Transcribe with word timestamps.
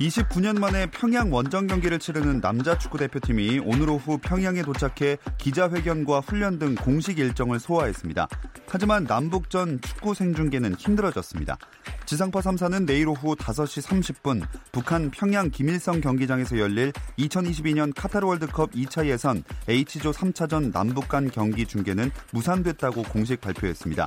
29년 0.00 0.60
만에 0.60 0.86
평양 0.86 1.32
원정 1.32 1.66
경기를 1.66 1.98
치르는 1.98 2.40
남자 2.40 2.78
축구 2.78 2.98
대표팀이 2.98 3.60
오늘 3.64 3.90
오후 3.90 4.16
평양에 4.18 4.62
도착해 4.62 5.18
기자회견과 5.38 6.20
훈련 6.20 6.58
등 6.60 6.76
공식 6.76 7.18
일정을 7.18 7.58
소화했습니다. 7.58 8.28
하지만 8.68 9.04
남북전 9.04 9.80
축구 9.80 10.14
생중계는 10.14 10.74
힘들어졌습니다. 10.76 11.58
지상파 12.06 12.40
3사는 12.40 12.86
내일 12.86 13.08
오후 13.08 13.34
5시 13.34 13.82
30분 13.82 14.46
북한 14.70 15.10
평양 15.10 15.50
김일성 15.50 16.00
경기장에서 16.00 16.58
열릴 16.58 16.92
2022년 17.18 17.92
카타르 17.94 18.26
월드컵 18.26 18.70
2차 18.70 19.06
예선 19.06 19.42
H조 19.68 20.12
3차전 20.12 20.72
남북 20.72 21.08
간 21.08 21.28
경기 21.28 21.66
중계는 21.66 22.10
무산됐다고 22.32 23.02
공식 23.02 23.40
발표했습니다. 23.40 24.06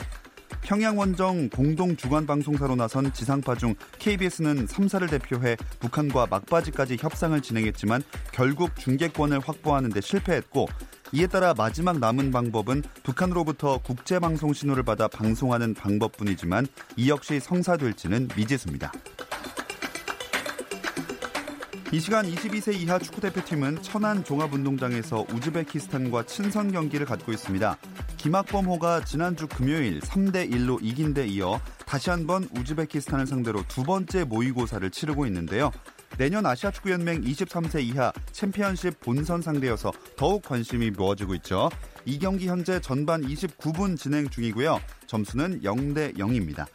평양 0.62 0.98
원정 0.98 1.50
공동 1.50 1.96
주관 1.96 2.26
방송사로 2.26 2.76
나선 2.76 3.12
지상파 3.12 3.56
중 3.56 3.76
KBS는 4.00 4.68
3사를 4.68 5.10
대표해 5.10 5.58
북한과 5.80 6.28
막바지까지 6.30 6.98
협상을 7.00 7.40
진행했지만 7.42 8.04
결국 8.32 8.76
중계권을 8.76 9.40
확보하는 9.40 9.90
데 9.90 10.02
실패했고 10.02 10.68
이에 11.14 11.28
따라 11.28 11.54
마지막 11.54 12.00
남은 12.00 12.32
방법은 12.32 12.84
북한으로부터 13.04 13.80
국제방송 13.80 14.54
신호를 14.54 14.84
받아 14.84 15.08
방송하는 15.08 15.74
방법뿐이지만 15.74 16.68
이 16.96 17.10
역시 17.10 17.40
성사될지는 17.40 18.30
미지수입니다. 18.36 18.92
이 21.94 22.00
시간 22.00 22.26
22세 22.26 22.74
이하 22.74 22.98
축구대표팀은 22.98 23.82
천안 23.82 24.24
종합운동장에서 24.24 25.26
우즈베키스탄과 25.30 26.26
친선 26.26 26.72
경기를 26.72 27.06
갖고 27.06 27.34
있습니다. 27.34 27.78
김학범호가 28.16 29.04
지난주 29.04 29.46
금요일 29.46 30.00
3대1로 30.00 30.80
이긴 30.82 31.14
데 31.14 31.28
이어 31.28 31.60
다시 31.86 32.10
한번 32.10 32.48
우즈베키스탄을 32.58 33.28
상대로 33.28 33.62
두 33.68 33.84
번째 33.84 34.24
모의고사를 34.24 34.90
치르고 34.90 35.26
있는데요. 35.26 35.70
내년 36.18 36.46
아시아축구연맹 36.46 37.24
23세 37.24 37.84
이하 37.84 38.14
챔피언십 38.32 39.02
본선 39.02 39.42
상대여서 39.42 39.92
더욱 40.16 40.44
관심이 40.44 40.92
모아지고 40.92 41.36
있죠. 41.36 41.70
이 42.06 42.20
경기 42.20 42.48
현재 42.48 42.80
전반 42.80 43.22
29분 43.22 43.98
진행 43.98 44.30
중이고요. 44.30 44.80
점수는 45.08 45.62
0대 45.62 46.18
0입니다. 46.18 46.68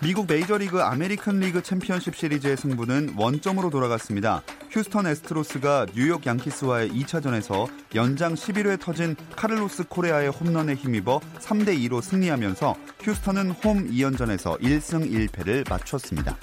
미국 0.00 0.28
메이저리그 0.28 0.80
아메리칸 0.80 1.40
리그 1.40 1.60
챔피언십 1.60 2.14
시리즈의 2.14 2.56
승부는 2.56 3.14
원점으로 3.16 3.68
돌아갔습니다. 3.68 4.42
휴스턴 4.70 5.08
애스트로스가 5.08 5.86
뉴욕 5.92 6.24
양키스와의 6.24 6.90
2차전에서 6.90 7.68
연장 7.96 8.34
11회 8.34 8.78
터진 8.78 9.16
카를로스 9.34 9.88
코레아의 9.88 10.28
홈런에 10.28 10.74
힘입어 10.74 11.18
3대 11.40 11.76
2로 11.88 12.00
승리하면서 12.00 12.76
휴스턴은 13.00 13.50
홈 13.50 13.90
2연전에서 13.90 14.60
1승 14.60 15.28
1패를 15.28 15.68
마쳤습니다. 15.68 16.36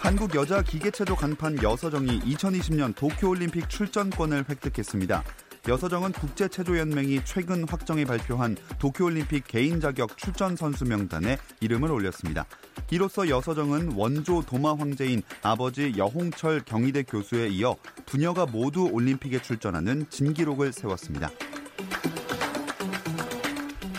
한국 0.00 0.34
여자 0.34 0.60
기계체조 0.60 1.16
간판 1.16 1.62
여서정이 1.62 2.20
2020년 2.20 2.94
도쿄올림픽 2.94 3.70
출전권을 3.70 4.44
획득했습니다. 4.50 5.24
여서정은 5.68 6.10
국제체조연맹이 6.10 7.20
최근 7.24 7.68
확정해 7.68 8.04
발표한 8.04 8.56
도쿄올림픽 8.80 9.44
개인 9.46 9.80
자격 9.80 10.18
출전 10.18 10.56
선수 10.56 10.84
명단에 10.84 11.38
이름을 11.60 11.92
올렸습니다. 11.92 12.46
이로써 12.90 13.28
여서정은 13.28 13.92
원조 13.92 14.42
도마 14.42 14.74
황제인 14.74 15.22
아버지 15.40 15.94
여홍철 15.96 16.62
경희대 16.64 17.04
교수에 17.04 17.46
이어 17.48 17.76
부녀가 18.06 18.44
모두 18.44 18.88
올림픽에 18.90 19.40
출전하는 19.40 20.06
진기록을 20.10 20.72
세웠습니다. 20.72 21.30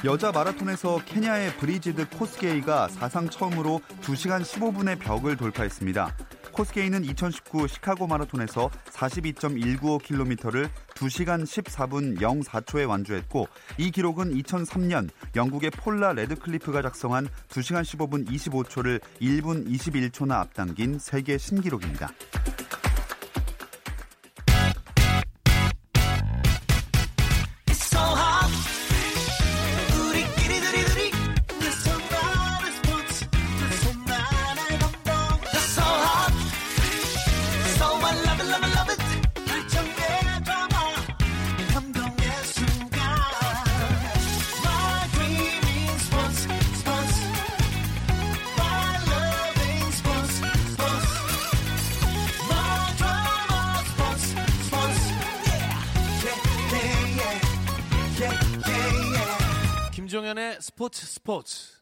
여자 0.03 0.33
마라톤에서 0.33 0.99
케냐의 1.05 1.55
브리지드 1.55 2.09
코스게이가 2.09 2.89
사상 2.89 3.29
처음으로 3.29 3.79
2시간 4.01 4.41
15분의 4.41 4.99
벽을 4.99 5.37
돌파했습니다. 5.37 6.13
코스게이는 6.53 7.03
2019 7.03 7.67
시카고 7.67 8.07
마라톤에서 8.07 8.69
42.195km를 8.85 10.69
2시간 10.95 11.43
14분 11.43 12.17
04초에 12.17 12.87
완주했고 12.87 13.47
이 13.77 13.91
기록은 13.91 14.33
2003년 14.35 15.09
영국의 15.35 15.71
폴라 15.71 16.13
레드클리프가 16.13 16.81
작성한 16.81 17.27
2시간 17.49 17.81
15분 17.81 18.27
25초를 18.29 19.01
1분 19.21 19.67
21초나 19.67 20.33
앞당긴 20.33 20.99
세계 20.99 21.37
신기록입니다. 21.37 22.09
김종현의 60.13 60.57
스포츠 60.61 61.07
스포츠. 61.07 61.81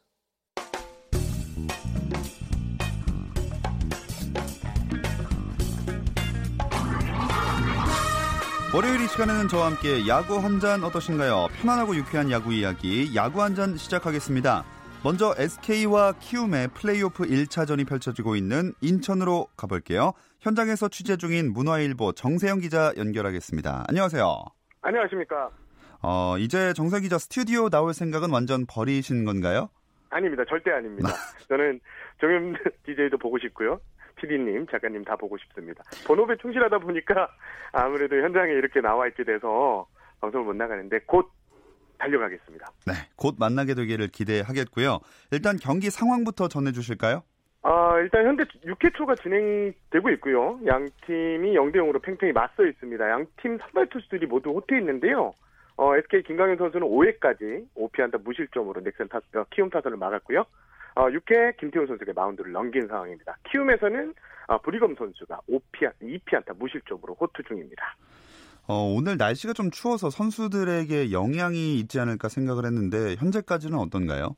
월요일 8.73 9.01
이 9.01 9.07
시간에는 9.09 9.49
저와 9.49 9.65
함께 9.71 10.07
야구 10.07 10.37
한 10.37 10.61
잔 10.61 10.81
어떠신가요? 10.81 11.47
편안하고 11.59 11.93
유쾌한 11.97 12.31
야구 12.31 12.53
이야기, 12.53 13.13
야구 13.17 13.41
한 13.41 13.53
잔 13.53 13.75
시작하겠습니다. 13.75 14.63
먼저 15.03 15.35
SK와 15.37 16.13
키움의 16.13 16.69
플레이오프 16.69 17.25
1차전이 17.25 17.85
펼쳐지고 17.85 18.37
있는 18.37 18.73
인천으로 18.79 19.47
가볼게요. 19.57 20.13
현장에서 20.39 20.87
취재 20.87 21.17
중인 21.17 21.51
문화일보 21.51 22.13
정세영 22.13 22.61
기자 22.61 22.93
연결하겠습니다. 22.95 23.83
안녕하세요. 23.89 24.45
안녕하십니까. 24.83 25.49
어, 26.03 26.37
이제 26.37 26.73
정세 26.73 26.99
기자 27.01 27.17
스튜디오 27.17 27.69
나올 27.69 27.93
생각은 27.93 28.31
완전 28.31 28.65
버리신 28.67 29.25
건가요? 29.25 29.69
아닙니다. 30.09 30.43
절대 30.49 30.71
아닙니다. 30.71 31.09
저는 31.47 31.79
정현 32.19 32.55
DJ도 32.85 33.17
보고 33.19 33.37
싶고요. 33.39 33.79
PD님, 34.15 34.67
작가님 34.67 35.03
다 35.03 35.15
보고 35.15 35.37
싶습니다. 35.37 35.83
본업에 36.05 36.35
충실하다 36.41 36.79
보니까 36.79 37.27
아무래도 37.71 38.17
현장에 38.17 38.51
이렇게 38.51 38.81
나와 38.81 39.07
있게 39.07 39.23
돼서 39.23 39.87
방송을 40.19 40.45
못 40.47 40.53
나가는데 40.55 40.99
곧 41.05 41.31
달려가겠습니다. 41.97 42.65
네, 42.87 42.93
곧 43.15 43.35
만나게 43.39 43.73
되기를 43.73 44.07
기대하겠고요. 44.09 44.99
일단 45.31 45.55
경기 45.57 45.89
상황부터 45.89 46.47
전해주실까요? 46.49 47.23
아, 47.63 47.97
일단 47.99 48.25
현재 48.25 48.43
6회 48.65 48.93
초가 48.95 49.15
진행되고 49.15 50.09
있고요. 50.15 50.59
양 50.65 50.87
팀이 51.05 51.53
0대 51.55 51.75
0으로 51.75 52.01
팽팽히 52.01 52.33
맞서 52.33 52.65
있습니다. 52.65 53.07
양 53.09 53.25
팀 53.41 53.57
선발 53.59 53.87
투수들이 53.89 54.25
모두 54.25 54.49
호투에 54.49 54.79
있는데요. 54.79 55.33
어, 55.81 55.95
SK 55.97 56.21
김강현 56.21 56.57
선수는 56.57 56.85
5회까지 56.85 57.65
5피안타 57.75 58.23
무실점으로 58.23 58.81
넥센 58.81 59.07
타, 59.09 59.17
어, 59.17 59.45
키움 59.49 59.71
타선을 59.71 59.97
막았고요. 59.97 60.45
어, 60.93 61.09
6회 61.09 61.57
김태훈 61.57 61.87
선수에게 61.87 62.13
마운드를 62.13 62.51
넘긴 62.51 62.87
상황입니다. 62.87 63.35
키움에서는 63.49 64.13
어, 64.45 64.61
브리검 64.61 64.93
선수가 64.93 65.39
5피안, 65.49 65.91
2피안타 65.99 66.55
무실점으로 66.59 67.15
호투 67.15 67.41
중입니다. 67.47 67.95
어, 68.67 68.93
오늘 68.95 69.17
날씨가 69.17 69.53
좀 69.53 69.71
추워서 69.71 70.11
선수들에게 70.11 71.11
영향이 71.11 71.79
있지 71.79 71.99
않을까 71.99 72.29
생각을 72.29 72.65
했는데 72.65 73.15
현재까지는 73.15 73.79
어떤가요? 73.79 74.35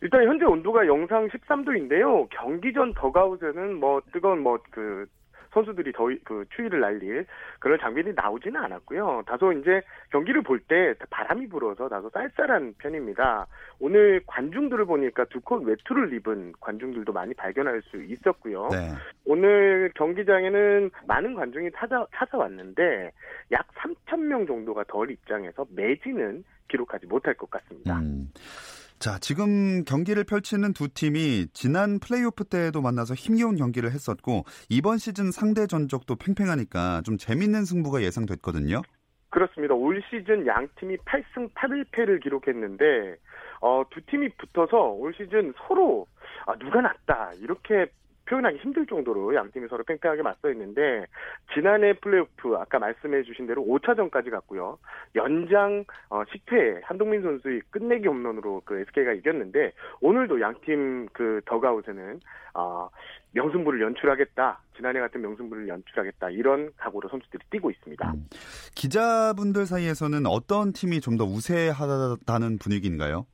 일단 0.00 0.28
현재 0.28 0.44
온도가 0.44 0.86
영상 0.86 1.26
13도인데요. 1.26 2.28
경기 2.30 2.72
전 2.72 2.94
더가웃에는 2.94 3.80
뭐 3.80 4.00
뜨거운 4.12 4.42
뭐 4.44 4.58
그 4.70 5.06
선수들이 5.52 5.92
더그 5.92 6.46
추위를 6.54 6.80
날릴 6.80 7.26
그런 7.58 7.78
장면이 7.78 8.12
나오지는 8.14 8.60
않았고요. 8.60 9.22
다소 9.26 9.52
이제 9.52 9.82
경기를 10.10 10.42
볼 10.42 10.62
때 10.68 10.94
바람이 11.10 11.48
불어서 11.48 11.88
다소 11.88 12.08
쌀쌀한 12.10 12.74
편입니다. 12.78 13.46
오늘 13.80 14.22
관중들을 14.26 14.84
보니까 14.84 15.24
두컷 15.24 15.62
외투를 15.64 16.12
입은 16.14 16.52
관중들도 16.60 17.12
많이 17.12 17.34
발견할 17.34 17.82
수 17.82 18.02
있었고요. 18.02 18.68
네. 18.70 18.92
오늘 19.24 19.90
경기장에는 19.96 20.90
많은 21.06 21.34
관중이 21.34 21.70
찾아 21.76 22.06
찾아왔는데 22.14 23.10
약 23.50 23.66
3천 23.74 24.20
명 24.20 24.46
정도가 24.46 24.84
덜 24.88 25.10
입장해서 25.10 25.66
매진은 25.74 26.44
기록하지 26.68 27.06
못할 27.06 27.34
것 27.34 27.50
같습니다. 27.50 27.98
음. 27.98 28.28
자, 29.02 29.18
지금 29.18 29.82
경기를 29.82 30.22
펼치는 30.22 30.74
두 30.74 30.86
팀이 30.86 31.48
지난 31.52 31.98
플레이오프 31.98 32.44
때에도 32.44 32.80
만나서 32.80 33.14
힘겨운 33.14 33.56
경기를 33.56 33.90
했었고 33.90 34.44
이번 34.68 34.98
시즌 34.98 35.32
상대 35.32 35.66
전적도 35.66 36.14
팽팽하니까 36.14 37.02
좀 37.04 37.16
재밌는 37.18 37.64
승부가 37.64 38.02
예상됐거든요. 38.02 38.80
그렇습니다. 39.30 39.74
올 39.74 40.00
시즌 40.08 40.46
양 40.46 40.68
팀이 40.76 40.98
8승 40.98 41.52
8일패를 41.52 42.22
기록했는데 42.22 43.16
어, 43.60 43.82
두 43.90 44.00
팀이 44.06 44.28
붙어서 44.38 44.76
올 44.92 45.12
시즌 45.14 45.52
서로 45.66 46.06
아, 46.46 46.54
누가 46.54 46.80
낫다 46.80 47.32
이렇게 47.40 47.86
표현하기 48.26 48.58
힘들 48.58 48.86
정도로 48.86 49.34
양 49.34 49.50
팀이 49.50 49.68
서로 49.68 49.84
팽팽하게 49.84 50.22
맞서 50.22 50.50
있는데 50.50 51.06
지난해 51.54 51.92
플레이오프 51.94 52.54
아까 52.56 52.78
말씀해 52.78 53.22
주신 53.24 53.46
대로 53.46 53.62
5차전까지 53.64 54.30
갔고요. 54.30 54.78
연장 55.14 55.84
어, 56.08 56.22
10회 56.24 56.80
한동민 56.84 57.22
선수의 57.22 57.62
끝내기 57.70 58.08
홈런으로 58.08 58.62
그 58.64 58.80
SK가 58.80 59.12
이겼는데 59.12 59.72
오늘도 60.00 60.40
양팀 60.40 61.08
그 61.12 61.40
더가웃에는 61.46 62.20
어, 62.54 62.88
명승부를 63.32 63.80
연출하겠다. 63.80 64.60
지난해 64.76 65.00
같은 65.00 65.20
명승부를 65.22 65.68
연출하겠다. 65.68 66.30
이런 66.30 66.70
각오로 66.76 67.08
선수들이 67.08 67.44
뛰고 67.50 67.70
있습니다. 67.70 68.12
음. 68.12 68.26
기자분들 68.74 69.66
사이에서는 69.66 70.26
어떤 70.26 70.72
팀이 70.72 71.00
좀 71.00 71.12
더 71.12 71.24
우세하다는 71.24 72.58
분위기인가요? 72.58 73.26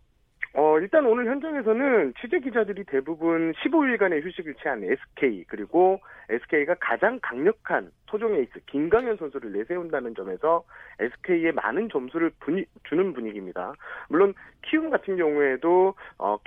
어, 0.79 0.81
일단 0.81 1.05
오늘 1.07 1.27
현장에서는 1.27 2.15
취재 2.21 2.39
기자들이 2.39 2.85
대부분 2.85 3.53
15일간의 3.53 4.25
휴식을 4.25 4.55
취한 4.55 4.85
SK, 4.85 5.45
그리고 5.49 6.01
SK가 6.29 6.77
가장 6.81 7.19
강력한 7.21 7.91
토종 8.07 8.37
에이스 8.37 8.61
김강현 8.67 9.17
선수를 9.17 9.53
내세운다는 9.53 10.15
점에서 10.15 10.65
SK에 11.01 11.51
많은 11.53 11.89
점수를 11.89 12.31
분위, 12.39 12.65
주는 12.85 13.13
분위기입니다. 13.13 13.75
물론 14.09 14.35
키움 14.63 14.91
같은 14.91 15.17
경우에도 15.17 15.95
어, 16.19 16.39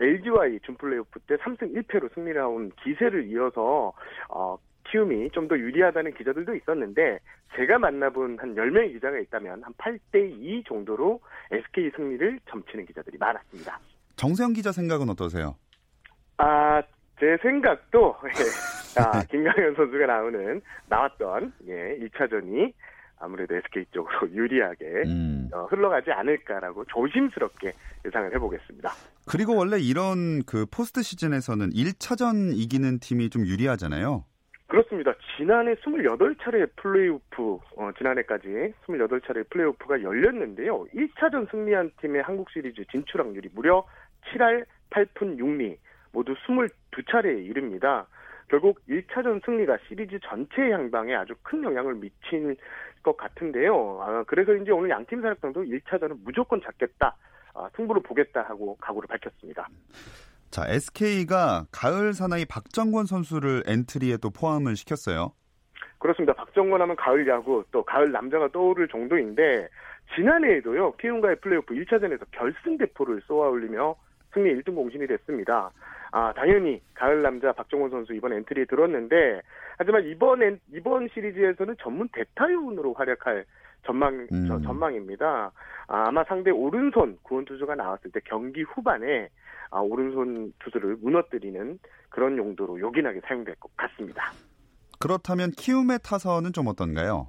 LG와의 0.00 0.60
준플레이오프 0.60 1.20
때 1.20 1.36
3승 1.36 1.74
1패로 1.76 2.12
승리를 2.12 2.42
한 2.42 2.70
기세를 2.82 3.28
이어서 3.28 3.92
어, 4.28 4.58
키움이 4.90 5.30
좀 5.30 5.46
더 5.46 5.56
유리하다는 5.56 6.14
기자들도 6.14 6.54
있었는데 6.56 7.20
제가 7.54 7.78
만나본 7.78 8.38
한 8.40 8.54
10명의 8.56 8.92
기자가 8.94 9.16
있다면 9.18 9.62
한 9.62 9.72
8대 9.74 10.28
2 10.42 10.64
정도로 10.66 11.20
SK 11.52 11.90
승리를 11.94 12.40
점치는 12.50 12.84
기자들이 12.86 13.16
많았습니다. 13.18 13.78
정세영 14.16 14.52
기자 14.54 14.72
생각은 14.72 15.08
어떠세요? 15.10 15.54
아, 16.38 16.82
제 17.20 17.36
생각도 17.42 18.16
예, 18.26 19.00
아, 19.00 19.22
김강현 19.30 19.74
선수가 19.76 20.06
나오는 20.06 20.60
나왔던 20.88 21.52
예, 21.68 21.96
2차전이 22.00 22.72
아무래도 23.18 23.54
SK 23.54 23.86
쪽으로 23.92 24.28
유리하게 24.34 24.84
음. 25.06 25.48
어, 25.52 25.64
흘러가지 25.66 26.10
않을까라고 26.10 26.84
조심스럽게 26.86 27.72
예상을 28.04 28.34
해보겠습니다. 28.34 28.90
그리고 29.30 29.54
원래 29.56 29.78
이런 29.78 30.42
그 30.44 30.66
포스트 30.66 31.02
시즌에서는 31.02 31.70
1차전 31.70 32.52
이기는 32.54 32.98
팀이 32.98 33.30
좀 33.30 33.46
유리하잖아요. 33.46 34.24
그렇습니다. 34.66 35.14
지난해 35.36 35.74
28차례 35.76 36.68
플레이오프, 36.76 37.58
어, 37.76 37.90
지난해까지 37.96 38.74
28차례 38.86 39.48
플레이오프가 39.48 40.02
열렸는데요. 40.02 40.86
1차전 40.86 41.48
승리한 41.50 41.92
팀의 42.00 42.22
한국 42.22 42.50
시리즈 42.50 42.84
진출 42.90 43.20
확률이 43.20 43.48
무려 43.54 43.86
7할 44.32 44.64
8푼 44.90 45.38
6리, 45.38 45.76
모두 46.12 46.34
22차례에 46.34 47.44
이릅니다. 47.46 48.06
결국 48.48 48.80
1차전 48.88 49.44
승리가 49.44 49.78
시리즈 49.88 50.18
전체 50.24 50.70
향방에 50.70 51.14
아주 51.14 51.34
큰 51.42 51.62
영향을 51.62 51.94
미친 51.94 52.56
것 53.02 53.16
같은데요. 53.16 54.00
아, 54.02 54.24
그래서 54.26 54.54
이제 54.54 54.72
오늘 54.72 54.90
양팀 54.90 55.20
사령탑도 55.22 55.62
1차전은 55.62 56.18
무조건 56.24 56.60
잡겠다, 56.60 57.16
아, 57.54 57.68
승부를 57.76 58.02
보겠다 58.02 58.42
하고 58.42 58.76
각오를 58.80 59.06
밝혔습니다. 59.06 59.68
자, 60.50 60.64
SK가 60.68 61.66
가을 61.72 62.12
사나이 62.12 62.44
박정권 62.44 63.06
선수를 63.06 63.62
엔트리에 63.66 64.18
또 64.18 64.30
포함을 64.30 64.76
시켰어요. 64.76 65.32
그렇습니다. 65.98 66.32
박정권 66.34 66.80
하면 66.80 66.96
가을 66.96 67.26
야구, 67.28 67.64
또 67.72 67.82
가을 67.84 68.12
남자가 68.12 68.48
떠오를 68.48 68.88
정도인데, 68.88 69.68
지난해에도요, 70.14 70.92
키움과의 70.96 71.36
플레이오프 71.40 71.74
1차전에서 71.74 72.24
결승 72.30 72.78
대포를 72.78 73.22
쏘아 73.26 73.48
올리며 73.48 73.96
승리 74.32 74.54
1등 74.54 74.74
공신이 74.74 75.06
됐습니다. 75.06 75.72
아, 76.12 76.32
당연히 76.34 76.80
가을 76.94 77.22
남자 77.22 77.52
박정권 77.52 77.90
선수 77.90 78.14
이번 78.14 78.32
엔트리에 78.34 78.66
들었는데, 78.66 79.40
하지만 79.78 80.04
이번 80.06 80.42
엔, 80.42 80.60
이번 80.72 81.08
시리즈에서는 81.12 81.76
전문 81.80 82.08
대타 82.12 82.39
요원으로 82.39 82.94
활약할 82.94 83.44
전망 83.86 84.26
음. 84.32 84.46
저, 84.48 84.60
전망입니다. 84.60 85.52
아, 85.88 86.08
아마 86.08 86.24
상대 86.24 86.50
오른손 86.50 87.18
구원 87.22 87.44
투수가 87.44 87.74
나왔을 87.74 88.10
때 88.10 88.20
경기 88.24 88.62
후반에 88.62 89.28
아, 89.70 89.80
오른손 89.80 90.52
투수를 90.58 90.96
무너뜨리는 91.00 91.78
그런 92.10 92.36
용도로 92.36 92.80
요긴하게 92.80 93.20
사용될 93.26 93.54
것 93.56 93.74
같습니다. 93.76 94.32
그렇다면 94.98 95.50
키움의 95.50 96.00
타선은 96.02 96.52
좀 96.52 96.66
어떤가요? 96.68 97.28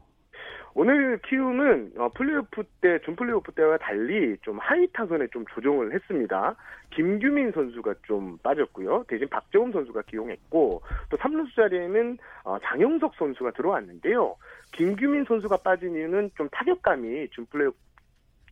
오늘 0.79 1.17
키움은 1.23 1.93
어, 1.97 2.09
플레이오프 2.09 2.63
때, 2.81 2.99
준 2.99 3.15
플레이오프 3.15 3.51
때와 3.53 3.77
달리 3.77 4.37
좀 4.43 4.59
하위 4.59 4.85
타선에 4.93 5.25
좀 5.33 5.43
조정을 5.55 5.91
했습니다. 5.91 6.55
김규민 6.91 7.51
선수가 7.51 7.95
좀 8.03 8.37
빠졌고요. 8.43 9.05
대신 9.07 9.27
박재범 9.27 9.71
선수가 9.71 10.03
기용했고, 10.03 10.83
또 11.09 11.17
3루수 11.17 11.55
자리에는 11.55 12.19
어, 12.43 12.59
장영석 12.61 13.15
선수가 13.15 13.53
들어왔는데요. 13.53 14.35
김규민 14.73 15.25
선수가 15.25 15.57
빠진 15.63 15.95
이유는 15.95 16.29
좀 16.37 16.47
타격감이 16.49 17.29
준 17.29 17.47
플레이오프 17.47 17.75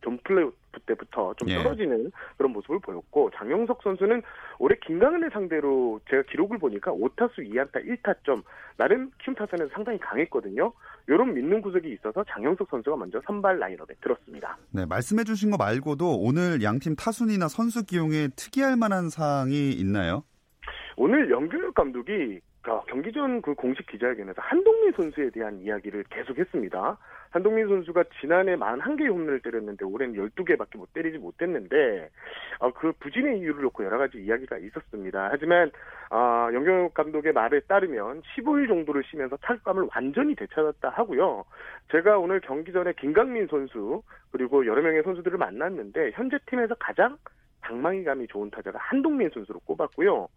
전 0.06 0.18
플레이오프 0.22 0.80
때부터 0.86 1.34
좀 1.34 1.48
예. 1.48 1.56
떨어지는 1.56 2.04
예. 2.06 2.10
그런 2.38 2.52
모습을 2.52 2.78
보였고 2.78 3.30
장영석 3.34 3.82
선수는 3.82 4.22
올해 4.60 4.76
김강은을 4.86 5.30
상대로 5.32 6.00
제가 6.08 6.22
기록을 6.30 6.58
보니까 6.58 6.92
5타수 6.92 7.38
2안타 7.38 7.84
1타점 7.84 8.44
나름 8.76 9.10
키움 9.20 9.34
타선에서 9.34 9.68
상당히 9.74 9.98
강했거든요. 9.98 10.72
이런 11.08 11.34
믿는 11.34 11.60
구석이 11.60 11.92
있어서 11.94 12.24
장영석 12.28 12.68
선수가 12.70 12.96
먼저 12.96 13.20
선발 13.26 13.58
라인업에 13.58 13.94
들었습니다. 14.00 14.56
네, 14.70 14.86
말씀해 14.86 15.24
주신 15.24 15.50
거 15.50 15.56
말고도 15.56 16.20
오늘 16.20 16.62
양팀 16.62 16.94
타순이나 16.94 17.48
선수 17.48 17.84
기용에 17.84 18.28
특이할 18.36 18.76
만한 18.76 19.10
사항이 19.10 19.72
있나요? 19.72 20.22
오늘 20.96 21.30
영규혁 21.30 21.74
감독이 21.74 22.40
어, 22.68 22.82
경기 22.88 23.12
전 23.12 23.36
그 23.46 23.54
공식 23.54 23.86
기자회견에서 23.86 24.40
한동민 24.42 24.92
선수에 24.92 25.30
대한 25.30 25.60
이야기를 25.60 26.04
계속했습니다. 26.10 26.98
한동민 27.30 27.68
선수가 27.68 28.04
지난해 28.20 28.56
41개의 28.56 29.10
홈런을 29.10 29.40
때렸는데 29.40 29.84
올해는 29.84 30.14
12개밖에 30.14 30.78
못 30.78 30.92
때리지 30.92 31.18
못했는데 31.18 32.08
어, 32.58 32.72
그 32.72 32.92
부진의 32.98 33.38
이유를 33.38 33.62
놓고 33.62 33.84
여러 33.84 33.98
가지 33.98 34.18
이야기가 34.18 34.58
있었습니다. 34.58 35.28
하지만 35.30 35.70
어, 36.10 36.48
영경 36.52 36.90
감독의 36.94 37.32
말에 37.32 37.60
따르면 37.60 38.22
15일 38.22 38.68
정도를 38.68 39.04
쉬면서 39.04 39.36
타격감을 39.36 39.88
완전히 39.94 40.34
되찾았다 40.34 40.88
하고요. 40.88 41.44
제가 41.92 42.18
오늘 42.18 42.40
경기 42.40 42.72
전에 42.72 42.92
김강민 42.98 43.46
선수 43.48 44.02
그리고 44.32 44.66
여러 44.66 44.82
명의 44.82 45.02
선수들을 45.02 45.38
만났는데 45.38 46.12
현재 46.14 46.38
팀에서 46.46 46.74
가장 46.80 47.16
방망이감이 47.60 48.28
좋은 48.28 48.50
타자가 48.50 48.78
한동민 48.80 49.30
선수로 49.30 49.60
꼽았고요. 49.60 50.28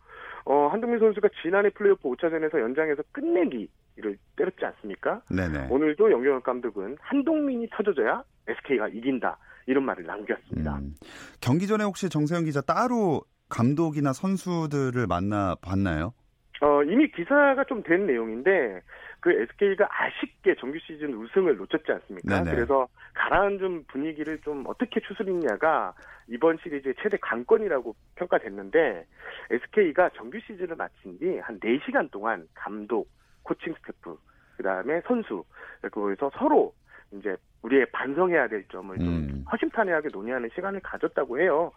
어, 0.46 0.68
한동민 0.68 1.00
선수가 1.00 1.30
지난해 1.42 1.70
플레이오프 1.70 2.04
5차전에서 2.10 2.60
연장에서 2.60 3.04
끝내기를 3.12 4.18
때렸지 4.36 4.66
않습니까? 4.66 5.22
네네. 5.30 5.68
오늘도 5.70 6.12
영경혁 6.12 6.44
감독은 6.44 6.98
한동민이 7.00 7.68
터져줘야 7.72 8.24
SK가 8.48 8.88
이긴다. 8.90 9.38
이런 9.68 9.86
말을 9.86 10.04
남겼습니다. 10.06 10.78
음. 10.80 10.96
경기 11.42 11.68
전에 11.68 11.84
혹시 11.84 12.10
정세영 12.10 12.46
기자 12.46 12.62
따로 12.62 13.22
감독이나 13.50 14.14
선수들을 14.14 15.06
만나 15.08 15.56
봤나요? 15.62 16.14
어, 16.62 16.84
이미 16.84 17.10
기사가 17.12 17.64
좀 17.66 17.84
된 17.84 18.06
내용인데 18.08 18.82
그 19.22 19.32
SK가 19.32 19.88
아쉽게 19.90 20.56
정규 20.60 20.78
시즌 20.80 21.14
우승을 21.14 21.56
놓쳤지 21.58 21.92
않습니까? 21.92 22.44
네네. 22.44 22.56
그래서 22.56 22.88
가라앉은 23.14 23.86
분위기를 23.88 24.40
좀 24.42 24.64
어떻게 24.68 25.00
추스리냐가 25.02 25.94
이번 26.30 26.58
시리즈의 26.62 26.94
최대 27.02 27.18
관건이라고 27.18 27.96
평가됐는데 28.16 29.06
SK가 29.50 30.10
정규 30.16 30.40
시즌을 30.40 30.76
마친 30.76 31.18
뒤 31.20 31.40
한 31.40 31.60
4시간 31.60 32.10
동안 32.12 32.48
감독, 32.54 33.10
코칭 33.44 33.74
스태프, 33.74 34.18
그다음에 34.58 35.02
선수 35.08 35.44
그래서 35.92 36.30
서로 36.38 36.74
이제 37.12 37.36
우리의 37.64 37.88
반성해야 37.92 38.48
될 38.48 38.64
점을 38.68 38.96
좀 38.98 39.08
음. 39.08 39.46
허심탄회하게 39.52 40.10
논의하는 40.12 40.50
시간을 40.54 40.80
가졌다고 40.82 41.40
해요. 41.40 41.72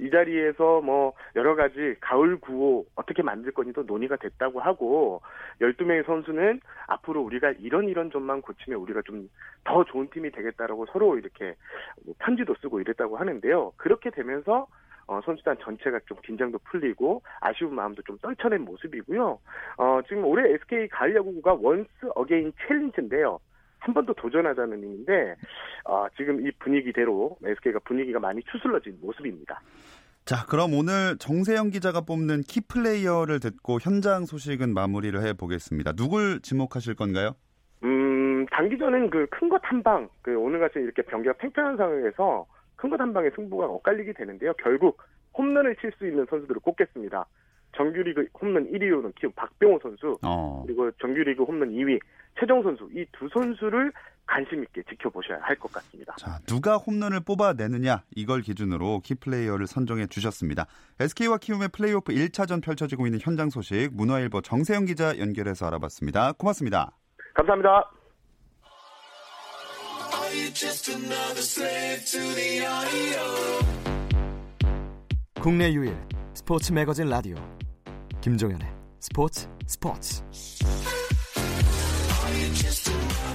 이 0.00 0.10
자리에서 0.10 0.80
뭐 0.80 1.12
여러 1.36 1.54
가지 1.54 1.96
가을 2.00 2.38
구호 2.38 2.86
어떻게 2.94 3.22
만들 3.22 3.52
건지도 3.52 3.82
논의가 3.82 4.16
됐다고 4.16 4.60
하고 4.60 5.22
12명의 5.60 6.06
선수는 6.06 6.60
앞으로 6.86 7.22
우리가 7.22 7.52
이런 7.58 7.88
이런 7.88 8.10
점만 8.10 8.42
고치면 8.42 8.78
우리가 8.78 9.02
좀 9.02 9.28
더 9.68 9.84
좋은 9.84 10.08
팀이 10.08 10.30
되겠다라고 10.30 10.86
서로 10.86 11.18
이렇게 11.18 11.54
뭐 12.04 12.14
편지도 12.18 12.54
쓰고 12.60 12.80
이랬다고 12.80 13.18
하는데요. 13.18 13.72
그렇게 13.76 14.10
되면서 14.10 14.66
어, 15.06 15.20
선수단 15.24 15.56
전체가 15.60 16.00
좀 16.06 16.18
긴장도 16.22 16.58
풀리고 16.64 17.22
아쉬운 17.40 17.74
마음도 17.74 18.02
좀 18.02 18.18
떨쳐낸 18.18 18.62
모습이고요. 18.62 19.38
어, 19.78 20.00
지금 20.08 20.24
올해 20.24 20.52
SK 20.54 20.88
가을 20.88 21.14
야구가 21.16 21.54
Once 21.60 21.88
Again 22.14 22.52
Challenge인데요. 22.66 23.38
한 23.80 23.94
번 23.94 24.04
더 24.06 24.12
도전하자는 24.14 24.82
의미인데 24.82 25.34
어, 25.84 26.06
지금 26.16 26.46
이 26.46 26.50
분위기대로 26.58 27.36
SK가 27.44 27.78
분위기가 27.84 28.18
많이 28.20 28.42
추슬러진 28.50 28.98
모습입니다. 29.00 29.60
자, 30.24 30.44
그럼 30.46 30.74
오늘 30.74 31.16
정세영 31.18 31.70
기자가 31.70 32.02
뽑는 32.02 32.42
키 32.42 32.60
플레이어를 32.60 33.40
듣고 33.40 33.78
현장 33.80 34.26
소식은 34.26 34.74
마무리를 34.74 35.18
해 35.22 35.32
보겠습니다. 35.32 35.92
누굴 35.92 36.40
지목하실 36.42 36.96
건가요? 36.96 37.32
음, 37.82 38.44
단기전은 38.50 39.08
그 39.10 39.26
큰 39.30 39.48
것 39.48 39.60
한 39.62 39.82
방, 39.82 40.08
그 40.22 40.36
오늘같이 40.36 40.78
이렇게 40.80 41.02
경기가 41.02 41.32
팽팽한 41.34 41.76
상황에서 41.78 42.46
큰 42.76 42.90
것 42.90 43.00
한 43.00 43.12
방에 43.14 43.30
승부가 43.34 43.66
엇갈리게 43.66 44.12
되는데요. 44.12 44.52
결국 44.62 45.00
홈런을 45.36 45.76
칠 45.76 45.92
수 45.98 46.06
있는 46.06 46.26
선수들을 46.28 46.60
꼽겠습니다. 46.60 47.24
정규리그 47.76 48.26
홈런 48.40 48.66
1위로는 48.72 49.14
키운 49.14 49.32
박병호 49.34 49.78
선수, 49.82 50.18
어. 50.24 50.62
그리고 50.66 50.90
정규리그 51.00 51.44
홈런 51.44 51.70
2위 51.70 51.98
최정 52.38 52.62
선수, 52.62 52.88
이 52.94 53.04
두 53.12 53.28
선수를 53.32 53.92
관심 54.26 54.62
있게 54.62 54.82
지켜보셔야 54.90 55.38
할 55.40 55.56
것 55.58 55.72
같습니다. 55.72 56.14
자, 56.18 56.38
누가 56.46 56.76
홈런을 56.76 57.20
뽑아내느냐 57.20 58.02
이걸 58.14 58.42
기준으로 58.42 59.00
키플레이어를 59.00 59.66
선정해 59.66 60.06
주셨습니다. 60.06 60.66
SK와 61.00 61.38
키움의 61.38 61.68
플레이오프 61.72 62.12
1차전 62.12 62.62
펼쳐지고 62.62 63.06
있는 63.06 63.20
현장 63.22 63.48
소식 63.48 63.88
문화일보 63.94 64.42
정세영 64.42 64.84
기자 64.84 65.18
연결해서 65.18 65.66
알아봤습니다. 65.68 66.32
고맙습니다. 66.32 66.92
감사합니다. 67.34 67.90
국내 75.40 75.72
유일 75.72 75.96
스포츠 76.34 76.72
매거진 76.72 77.08
라디오 77.08 77.36
김종현의 78.20 78.66
스포츠 79.00 79.48
스포츠 79.66 80.22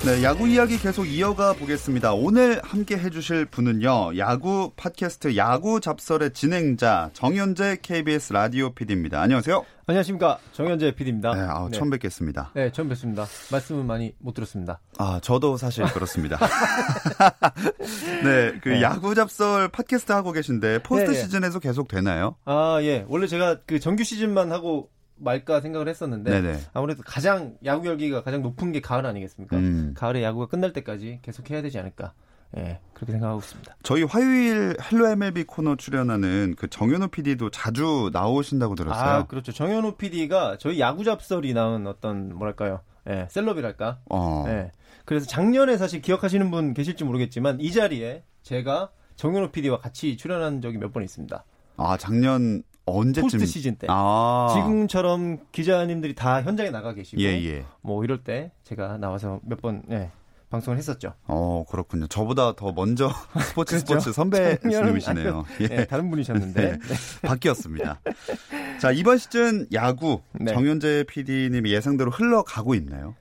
네, 0.05 0.21
야구 0.21 0.49
이야기 0.49 0.77
계속 0.77 1.05
이어가 1.05 1.53
보겠습니다. 1.53 2.13
오늘 2.13 2.59
함께 2.61 2.97
해주실 2.97 3.45
분은요, 3.45 4.17
야구 4.17 4.73
팟캐스트 4.75 5.37
야구 5.37 5.79
잡설의 5.79 6.33
진행자 6.33 7.11
정현재 7.13 7.77
KBS 7.81 8.33
라디오 8.33 8.71
PD입니다. 8.71 9.21
안녕하세요. 9.21 9.63
안녕하십니까 9.85 10.39
정현재 10.51 10.95
PD입니다. 10.95 11.33
네, 11.35 11.41
아우, 11.41 11.69
처음 11.71 11.89
뵙겠습니다. 11.89 12.51
네, 12.53 12.71
처음 12.71 12.89
뵙습니다. 12.89 13.25
말씀은 13.51 13.85
많이 13.85 14.13
못 14.19 14.33
들었습니다. 14.33 14.81
아, 14.97 15.19
저도 15.21 15.55
사실 15.55 15.85
그렇습니다. 15.85 16.37
네, 18.23 18.59
그 18.61 18.69
네. 18.69 18.81
야구 18.81 19.15
잡설 19.15 19.69
팟캐스트 19.69 20.11
하고 20.11 20.31
계신데 20.31 20.79
포스트 20.83 21.11
네, 21.11 21.17
네. 21.17 21.23
시즌에서 21.23 21.59
계속 21.59 21.87
되나요? 21.87 22.35
아, 22.45 22.79
예. 22.81 23.05
원래 23.07 23.27
제가 23.27 23.61
그 23.65 23.79
정규 23.79 24.03
시즌만 24.03 24.51
하고 24.51 24.89
말까 25.23 25.61
생각을 25.61 25.87
했었는데 25.87 26.29
네네. 26.41 26.59
아무래도 26.73 27.01
가장 27.05 27.55
야구 27.65 27.87
열기가 27.87 28.23
가장 28.23 28.41
높은 28.41 28.71
게 28.71 28.81
가을 28.81 29.05
아니겠습니까? 29.05 29.57
음. 29.57 29.93
가을에 29.95 30.23
야구가 30.23 30.47
끝날 30.47 30.73
때까지 30.73 31.19
계속 31.21 31.49
해야 31.49 31.61
되지 31.61 31.79
않을까. 31.79 32.13
예, 32.55 32.79
그렇게 32.93 33.13
생각하고 33.13 33.39
있습니다. 33.39 33.75
저희 33.81 34.03
화요일 34.03 34.77
헬로 34.79 35.07
MLB 35.07 35.45
코너 35.45 35.75
출연하는 35.75 36.53
그 36.55 36.69
정현우 36.69 37.07
PD도 37.07 37.49
자주 37.49 38.11
나오신다고 38.13 38.75
들었어요. 38.75 39.03
아, 39.09 39.25
그렇죠. 39.25 39.51
정현호 39.51 39.95
PD가 39.97 40.57
저희 40.59 40.79
야구 40.79 41.03
잡설이 41.03 41.53
나온 41.55 41.87
어떤 41.87 42.35
뭐랄까요? 42.35 42.81
예, 43.09 43.27
셀럽이랄까? 43.31 43.99
어. 44.11 44.45
예. 44.47 44.71
그래서 45.05 45.25
작년에 45.25 45.77
사실 45.77 46.01
기억하시는 46.01 46.51
분 46.51 46.75
계실지 46.75 47.03
모르겠지만 47.03 47.59
이 47.59 47.71
자리에 47.71 48.23
제가 48.43 48.91
정현호 49.15 49.51
PD와 49.51 49.79
같이 49.79 50.15
출연한 50.15 50.61
적이 50.61 50.77
몇 50.77 50.93
번 50.93 51.03
있습니다. 51.03 51.43
아, 51.77 51.97
작년 51.97 52.61
언제쯤? 52.85 53.23
포스트 53.23 53.45
시즌 53.45 53.75
때. 53.75 53.87
아. 53.89 54.49
지금처럼 54.53 55.39
기자님들이 55.51 56.15
다 56.15 56.41
현장에 56.41 56.69
나가 56.69 56.93
계시고 56.93 57.21
예, 57.21 57.27
예. 57.45 57.65
뭐 57.81 58.03
이럴 58.03 58.23
때 58.23 58.51
제가 58.63 58.97
나와서 58.97 59.39
몇번 59.43 59.83
예, 59.91 60.11
방송을 60.49 60.77
했었죠. 60.77 61.13
어, 61.25 61.63
그렇군요. 61.69 62.07
저보다 62.07 62.55
더 62.55 62.71
먼저 62.73 63.09
스포츠 63.41 63.75
그렇죠. 63.83 64.11
스포츠 64.11 64.13
선배님이시네요. 64.13 65.45
예. 65.61 65.67
예, 65.71 65.85
다른 65.85 66.09
분이셨는데 66.09 66.71
네. 66.77 66.79
바뀌었습니다. 67.23 68.01
자, 68.79 68.91
이번 68.91 69.17
시즌 69.17 69.65
야구 69.73 70.21
네. 70.33 70.53
정현재 70.53 71.05
PD님이 71.07 71.71
예상대로 71.73 72.11
흘러가고 72.11 72.75
있나요? 72.75 73.15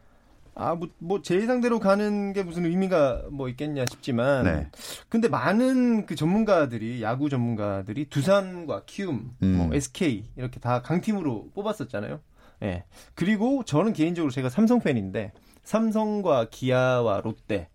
아, 0.55 0.75
뭐, 0.75 0.89
뭐, 0.99 1.23
제 1.23 1.37
예상대로 1.37 1.79
가는 1.79 2.33
게 2.33 2.43
무슨 2.43 2.67
의미가 2.67 3.25
뭐 3.31 3.49
있겠냐 3.49 3.87
싶지만. 3.87 4.45
네. 4.45 4.71
근데 5.09 5.29
많은 5.29 6.07
그 6.07 6.15
전문가들이, 6.15 7.03
야구 7.03 7.31
전문가들이 7.31 8.07
두산과 8.07 8.83
키움, 8.85 9.35
음. 9.43 9.57
뭐, 9.57 9.75
SK, 9.75 10.25
이렇게 10.37 10.61
다 10.61 10.83
강팀으로 10.83 11.51
뽑았었잖아요. 11.55 12.21
예. 12.65 12.85
그리고 13.15 13.65
저는 13.65 13.93
개인적으로 13.93 14.31
제가 14.31 14.51
삼성 14.51 14.81
팬인데, 14.81 15.33
삼성과 15.65 16.49
기아와 16.51 17.23
롯데, 17.23 17.69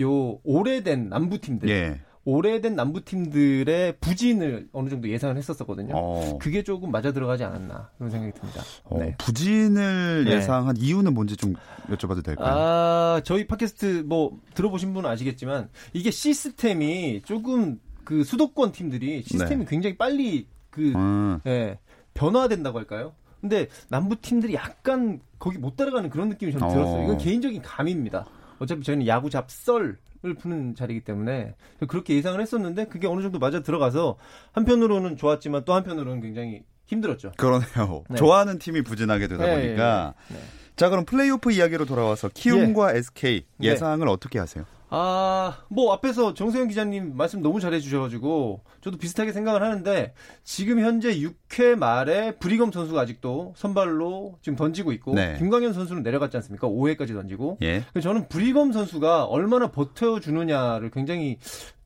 요 0.00 0.38
오래된 0.44 1.08
남부 1.08 1.38
팀들, 1.40 1.68
예. 1.68 2.00
오래된 2.24 2.76
남부 2.76 3.02
팀들의 3.02 3.96
부진을 4.00 4.68
어느 4.72 4.90
정도 4.90 5.08
예상을 5.08 5.36
했었었거든요. 5.36 5.94
어, 5.96 6.38
그게 6.38 6.62
조금 6.62 6.90
맞아 6.90 7.12
들어가지 7.12 7.44
않았나, 7.44 7.90
그런 7.96 8.10
생각이 8.10 8.32
듭니다. 8.38 8.62
어, 8.84 8.98
네. 8.98 9.14
부진을 9.18 10.24
네. 10.26 10.32
예상한 10.32 10.76
이유는 10.76 11.14
뭔지 11.14 11.36
좀 11.36 11.54
여쭤봐도 11.88 12.22
될까요? 12.22 12.46
아, 12.48 13.20
저희 13.24 13.46
팟캐스트 13.46 14.04
뭐 14.06 14.38
들어보신 14.54 14.92
분은 14.92 15.08
아시겠지만 15.08 15.70
이게 15.94 16.10
시스템이 16.10 17.22
조금 17.24 17.80
그 18.04 18.22
수도권 18.22 18.72
팀들이 18.72 19.22
시스템이 19.22 19.64
굉장히 19.66 19.96
빨리 19.96 20.46
그 20.68 20.92
음, 20.94 21.40
예, 21.46 21.78
변화된다고 22.12 22.78
할까요? 22.78 23.14
근데 23.40 23.68
남부 23.88 24.20
팀들이 24.20 24.54
약간 24.54 25.20
거기 25.38 25.56
못 25.56 25.74
따라가는 25.76 26.10
그런 26.10 26.28
느낌이 26.28 26.52
저는 26.52 26.66
어. 26.66 26.70
들었어요. 26.70 27.04
이건 27.04 27.16
개인적인 27.16 27.62
감입니다. 27.62 28.26
어차피 28.60 28.82
저희는 28.82 29.06
야구 29.08 29.30
잡설을 29.30 29.96
푸는 30.38 30.76
자리이기 30.76 31.02
때문에 31.02 31.54
그렇게 31.88 32.14
예상을 32.14 32.40
했었는데 32.40 32.84
그게 32.86 33.08
어느 33.08 33.22
정도 33.22 33.38
맞아 33.38 33.60
들어가서 33.60 34.16
한편으로는 34.52 35.16
좋았지만 35.16 35.64
또 35.64 35.74
한편으로는 35.74 36.20
굉장히 36.20 36.62
힘들었죠. 36.86 37.32
그러네요. 37.36 38.04
네. 38.10 38.16
좋아하는 38.16 38.58
팀이 38.58 38.82
부진하게 38.82 39.28
되다 39.28 39.46
네, 39.46 39.62
보니까. 39.62 40.14
네, 40.28 40.36
네. 40.36 40.42
자, 40.76 40.88
그럼 40.88 41.04
플레이오프 41.04 41.52
이야기로 41.52 41.86
돌아와서 41.86 42.28
키움과 42.32 42.92
SK 42.92 43.44
네. 43.56 43.68
예상을 43.68 44.06
어떻게 44.08 44.38
하세요? 44.38 44.64
아, 44.92 45.58
뭐 45.68 45.92
앞에서 45.92 46.34
정세영 46.34 46.68
기자님 46.68 47.16
말씀 47.16 47.42
너무 47.42 47.60
잘해 47.60 47.78
주셔가지고 47.78 48.62
저도 48.80 48.98
비슷하게 48.98 49.32
생각을 49.32 49.62
하는데 49.62 50.12
지금 50.42 50.80
현재 50.80 51.14
6회 51.16 51.76
말에 51.76 52.32
브리검 52.36 52.72
선수가 52.72 53.00
아직도 53.00 53.54
선발로 53.56 54.38
지금 54.42 54.56
던지고 54.56 54.90
있고 54.92 55.14
네. 55.14 55.36
김광현 55.38 55.72
선수는 55.72 56.02
내려갔지 56.02 56.36
않습니까? 56.38 56.68
5회까지 56.68 57.14
던지고 57.14 57.58
예. 57.62 57.84
저는 58.02 58.28
브리검 58.28 58.72
선수가 58.72 59.26
얼마나 59.26 59.70
버텨주느냐를 59.70 60.90
굉장히 60.90 61.38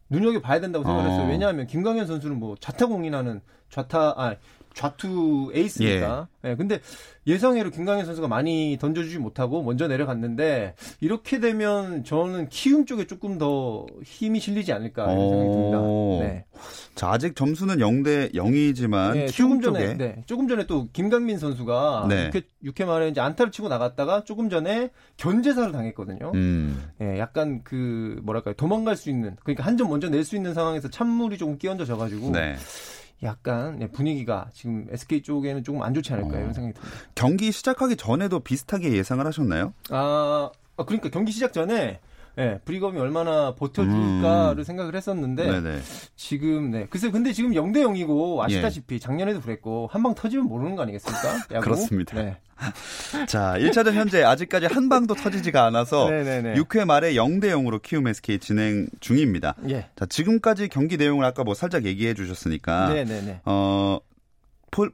눈여겨 0.08 0.40
봐야 0.40 0.61
된다고 0.61 0.84
생각했어요. 0.84 1.26
어. 1.26 1.28
왜냐하면 1.28 1.66
김광현 1.66 2.06
선수는 2.06 2.38
뭐 2.38 2.56
좌타공인하는 2.58 3.42
좌타 3.68 4.14
아 4.16 4.37
좌투 4.75 5.52
에이스니까. 5.54 6.28
예. 6.45 6.54
근데 6.57 6.81
예상외로 7.26 7.71
김광현 7.71 8.04
선수가 8.04 8.28
많이 8.28 8.76
던져주지 8.78 9.19
못하고 9.19 9.62
먼저 9.62 9.88
내려갔는데 9.88 10.75
이렇게 11.00 11.40
되면 11.40 12.04
저는 12.04 12.49
키움 12.50 12.85
쪽에 12.85 13.07
조금 13.07 13.38
더 13.38 13.87
힘이 14.04 14.40
실리지 14.40 14.73
않을까 14.73 15.04
이런 15.11 15.31
생각이 15.31 15.50
듭니다. 15.52 15.81
오. 15.81 16.19
네. 16.23 16.45
자, 16.95 17.11
아직 17.12 17.35
점수는 17.35 17.76
0대 17.78 18.35
0이지만 18.35 19.14
네, 19.14 19.26
키움 19.26 19.61
조금 19.61 19.62
쪽에 19.62 19.87
전에 19.87 19.97
네, 19.97 20.23
조금 20.26 20.49
전에 20.49 20.66
또 20.66 20.88
김강민 20.93 21.38
선수가 21.38 22.07
네. 22.11 22.31
6회, 22.31 22.45
6회 22.66 22.85
말에 22.85 23.09
이제 23.09 23.21
안타를 23.21 23.50
치고 23.52 23.69
나갔다가 23.69 24.25
조금 24.25 24.50
전에 24.50 24.90
견제사를 25.16 25.73
당했거든요. 25.73 26.33
음. 26.35 26.90
예, 27.00 27.19
약간 27.19 27.62
그 27.64 28.21
뭐랄까요 28.23 28.54
도망갈 28.54 28.97
수 28.97 29.09
있는 29.11 29.37
그러니까 29.43 29.64
한 29.64 29.75
점 29.75 29.88
먼저 29.88 30.09
낼 30.09 30.25
수 30.25 30.37
있는 30.37 30.54
상황에서 30.54 30.88
찬물이 30.88 31.37
조금 31.38 31.59
끼얹어져 31.59 31.97
가지고 31.97 32.31
네. 32.31 32.54
약간 33.25 33.81
예, 33.81 33.87
분위기가 33.88 34.49
지금 34.52 34.87
SK 34.90 35.23
쪽에는 35.23 35.64
조금 35.64 35.83
안 35.83 35.95
좋지 35.95 36.12
않을까 36.12 36.37
어. 36.37 36.40
이런 36.40 36.52
생각이 36.52 36.75
듭니다. 36.75 37.11
경기 37.14 37.50
시작하기 37.50 37.97
전에도 37.97 38.40
비슷하게 38.40 38.93
예상을 38.93 39.26
하셨나요? 39.26 39.73
아, 39.90 40.50
아, 40.76 40.85
그러니까 40.85 41.09
경기 41.11 41.33
시작 41.33 41.52
전에 41.52 42.00
예, 42.38 42.58
브리검이 42.64 42.98
얼마나 42.98 43.54
버텨줄까를 43.54 44.58
음. 44.58 44.64
생각을 44.64 44.96
했었는데 44.96 45.46
네네. 45.50 45.78
지금 46.16 46.70
네 46.72 46.86
글쎄 46.90 47.10
근데 47.10 47.32
지금 47.32 47.52
0대 47.52 47.76
0이고 47.84 48.40
아시다시피 48.40 48.98
작년에도 48.98 49.40
그랬고 49.40 49.88
한 49.92 50.02
방 50.04 50.14
터지면 50.14 50.46
모르는 50.46 50.76
거 50.76 50.82
아니겠습니까? 50.82 51.28
야구? 51.52 51.60
그렇습니다. 51.64 52.20
네. 52.20 52.36
자, 53.26 53.54
1차전 53.58 53.92
현재 53.94 54.22
아직까지 54.22 54.66
한 54.66 54.88
방도 54.88 55.14
터지지가 55.14 55.64
않아서 55.66 56.08
네네네. 56.10 56.54
6회 56.54 56.84
말에 56.84 57.14
0대 57.14 57.44
0으로 57.46 57.80
키움 57.82 58.06
SK 58.08 58.38
진행 58.38 58.86
중입니다. 59.00 59.54
예. 59.70 59.86
자, 59.96 60.06
지금까지 60.06 60.68
경기 60.68 60.96
내용을 60.96 61.24
아까 61.24 61.42
뭐 61.44 61.54
살짝 61.54 61.84
얘기해 61.84 62.14
주셨으니까 62.14 62.88
네네네. 62.92 63.40
어 63.44 63.98
폴- 64.00 64.13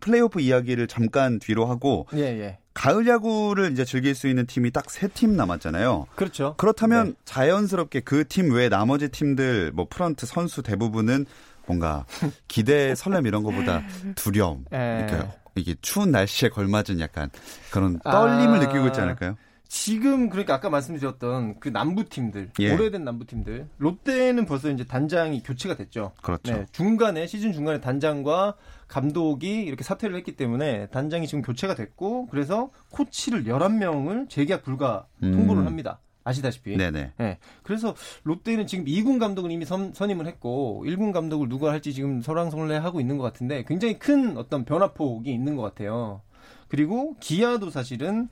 플레이오프 0.00 0.40
이야기를 0.40 0.86
잠깐 0.88 1.38
뒤로 1.38 1.66
하고 1.66 2.06
예, 2.14 2.20
예. 2.20 2.58
가을 2.74 3.06
야구를 3.06 3.72
이제 3.72 3.84
즐길 3.84 4.14
수 4.14 4.28
있는 4.28 4.46
팀이 4.46 4.70
딱 4.70 4.84
세 4.90 5.08
팀 5.08 5.36
남았잖아요. 5.36 6.06
그렇죠. 6.14 6.54
그렇다면 6.56 7.08
네. 7.08 7.12
자연스럽게 7.24 8.00
그 8.00 8.24
팀 8.24 8.52
외 8.52 8.68
나머지 8.68 9.08
팀들 9.08 9.72
뭐 9.72 9.86
프런트 9.90 10.26
선수 10.26 10.62
대부분은 10.62 11.26
뭔가 11.66 12.04
기대 12.48 12.94
설렘 12.94 13.26
이런 13.26 13.42
것보다 13.42 13.82
두려움 14.14 14.64
예. 14.72 15.04
그러니까 15.08 15.32
이게 15.56 15.74
추운 15.82 16.10
날씨에 16.10 16.48
걸맞은 16.48 17.00
약간 17.00 17.28
그런 17.70 17.98
떨림을 18.00 18.56
아. 18.58 18.60
느끼고 18.66 18.86
있지 18.88 19.00
않을까요? 19.00 19.36
지금 19.70 20.30
그러니까 20.30 20.54
아까 20.54 20.68
말씀드렸던 20.68 21.60
그 21.60 21.68
남부 21.68 22.04
팀들, 22.04 22.50
예. 22.58 22.74
오래된 22.74 23.04
남부 23.04 23.24
팀들. 23.24 23.68
롯데는 23.78 24.44
벌써 24.44 24.68
이제 24.68 24.82
단장이 24.84 25.44
교체가 25.44 25.76
됐죠. 25.76 26.10
그렇죠. 26.22 26.52
네, 26.52 26.66
중간에 26.72 27.28
시즌 27.28 27.52
중간에 27.52 27.80
단장과 27.80 28.56
감독이 28.88 29.62
이렇게 29.62 29.84
사퇴를 29.84 30.16
했기 30.16 30.34
때문에 30.34 30.88
단장이 30.88 31.28
지금 31.28 31.42
교체가 31.42 31.76
됐고 31.76 32.26
그래서 32.26 32.70
코치를 32.90 33.44
11명을 33.44 34.28
재계약 34.28 34.64
불가 34.64 35.06
통보를 35.20 35.62
음. 35.62 35.66
합니다. 35.68 36.00
아시다시피. 36.24 36.76
네네. 36.76 37.12
네. 37.16 37.38
그래서 37.62 37.94
롯데는 38.24 38.66
지금 38.66 38.86
2군 38.86 39.20
감독을 39.20 39.52
이미 39.52 39.64
선, 39.64 39.92
임을 39.96 40.26
했고 40.26 40.82
1군 40.84 41.12
감독을 41.12 41.48
누가 41.48 41.70
할지 41.70 41.92
지금 41.94 42.22
설왕설래하고 42.22 43.00
있는 43.00 43.18
것 43.18 43.22
같은데 43.22 43.62
굉장히 43.68 44.00
큰 44.00 44.36
어떤 44.36 44.64
변화폭이 44.64 45.32
있는 45.32 45.54
것 45.54 45.62
같아요. 45.62 46.22
그리고 46.66 47.14
기아도 47.20 47.70
사실은 47.70 48.28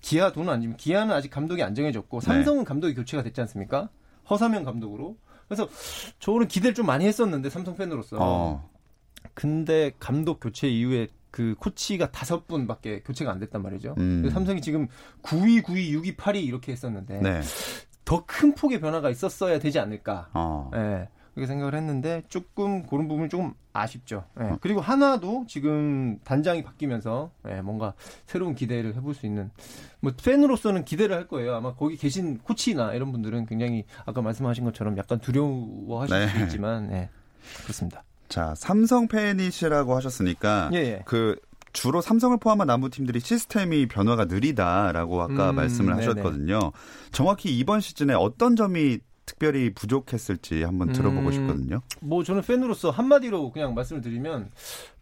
기아도는 0.00 0.52
아니지만 0.52 0.76
기아는 0.76 1.14
아직 1.14 1.30
감독이 1.30 1.62
안 1.62 1.74
정해졌고 1.74 2.20
네. 2.20 2.26
삼성은 2.26 2.64
감독이 2.64 2.94
교체가 2.94 3.22
됐지 3.22 3.40
않습니까? 3.42 3.88
허사명 4.28 4.64
감독으로. 4.64 5.16
그래서 5.48 5.68
저는 6.18 6.48
기대를 6.48 6.74
좀 6.74 6.86
많이 6.86 7.06
했었는데 7.06 7.50
삼성 7.50 7.76
팬으로서. 7.76 8.16
어. 8.20 8.68
근데 9.34 9.92
감독 9.98 10.40
교체 10.40 10.68
이후에 10.68 11.08
그 11.30 11.54
코치가 11.58 12.10
다섯 12.10 12.46
분밖에 12.46 13.02
교체가 13.02 13.30
안 13.30 13.38
됐단 13.38 13.62
말이죠. 13.62 13.94
음. 13.98 14.28
삼성이 14.30 14.60
지금 14.62 14.88
9위, 15.22 15.62
9위, 15.62 15.90
6위, 15.92 16.16
8위 16.16 16.42
이렇게 16.42 16.72
했었는데 16.72 17.20
네. 17.20 17.40
더큰 18.04 18.54
폭의 18.54 18.80
변화가 18.80 19.10
있었어야 19.10 19.58
되지 19.58 19.78
않을까. 19.78 20.30
어. 20.32 20.70
예. 20.74 21.08
그렇게 21.36 21.46
생각을 21.48 21.74
했는데 21.74 22.22
조금 22.28 22.86
그런 22.86 23.08
부분이 23.08 23.28
조금 23.28 23.52
아쉽죠. 23.74 24.24
예. 24.40 24.44
어. 24.44 24.58
그리고 24.62 24.80
하나도 24.80 25.44
지금 25.46 26.18
단장이 26.24 26.62
바뀌면서 26.62 27.30
예, 27.50 27.60
뭔가 27.60 27.92
새로운 28.24 28.54
기대를 28.54 28.96
해볼 28.96 29.14
수 29.14 29.26
있는 29.26 29.50
뭐 30.00 30.12
팬으로서는 30.16 30.86
기대를 30.86 31.14
할 31.14 31.28
거예요. 31.28 31.54
아마 31.54 31.74
거기 31.74 31.98
계신 31.98 32.38
코치나 32.38 32.94
이런 32.94 33.12
분들은 33.12 33.44
굉장히 33.44 33.84
아까 34.06 34.22
말씀하신 34.22 34.64
것처럼 34.64 34.96
약간 34.96 35.20
두려워하실 35.20 36.18
네. 36.18 36.28
수 36.28 36.38
있지만 36.44 36.90
예. 36.92 37.10
그렇습니다. 37.64 38.02
자, 38.30 38.54
삼성 38.56 39.06
팬이시라고 39.06 39.94
하셨으니까 39.94 40.70
예, 40.72 40.78
예. 40.78 41.02
그 41.04 41.36
주로 41.74 42.00
삼성을 42.00 42.34
포함한 42.38 42.66
남부 42.66 42.88
팀들이 42.88 43.20
시스템이 43.20 43.88
변화가 43.88 44.24
느리다라고 44.24 45.20
아까 45.20 45.50
음, 45.50 45.56
말씀을 45.56 45.96
네네. 45.96 46.06
하셨거든요. 46.06 46.72
정확히 47.12 47.58
이번 47.58 47.82
시즌에 47.82 48.14
어떤 48.14 48.56
점이 48.56 49.00
특별히 49.26 49.74
부족했을지 49.74 50.62
한번 50.62 50.92
들어보고 50.92 51.26
음, 51.26 51.32
싶거든요. 51.32 51.82
뭐 52.00 52.24
저는 52.24 52.42
팬으로서 52.42 52.90
한마디로 52.90 53.50
그냥 53.50 53.74
말씀을 53.74 54.00
드리면 54.00 54.50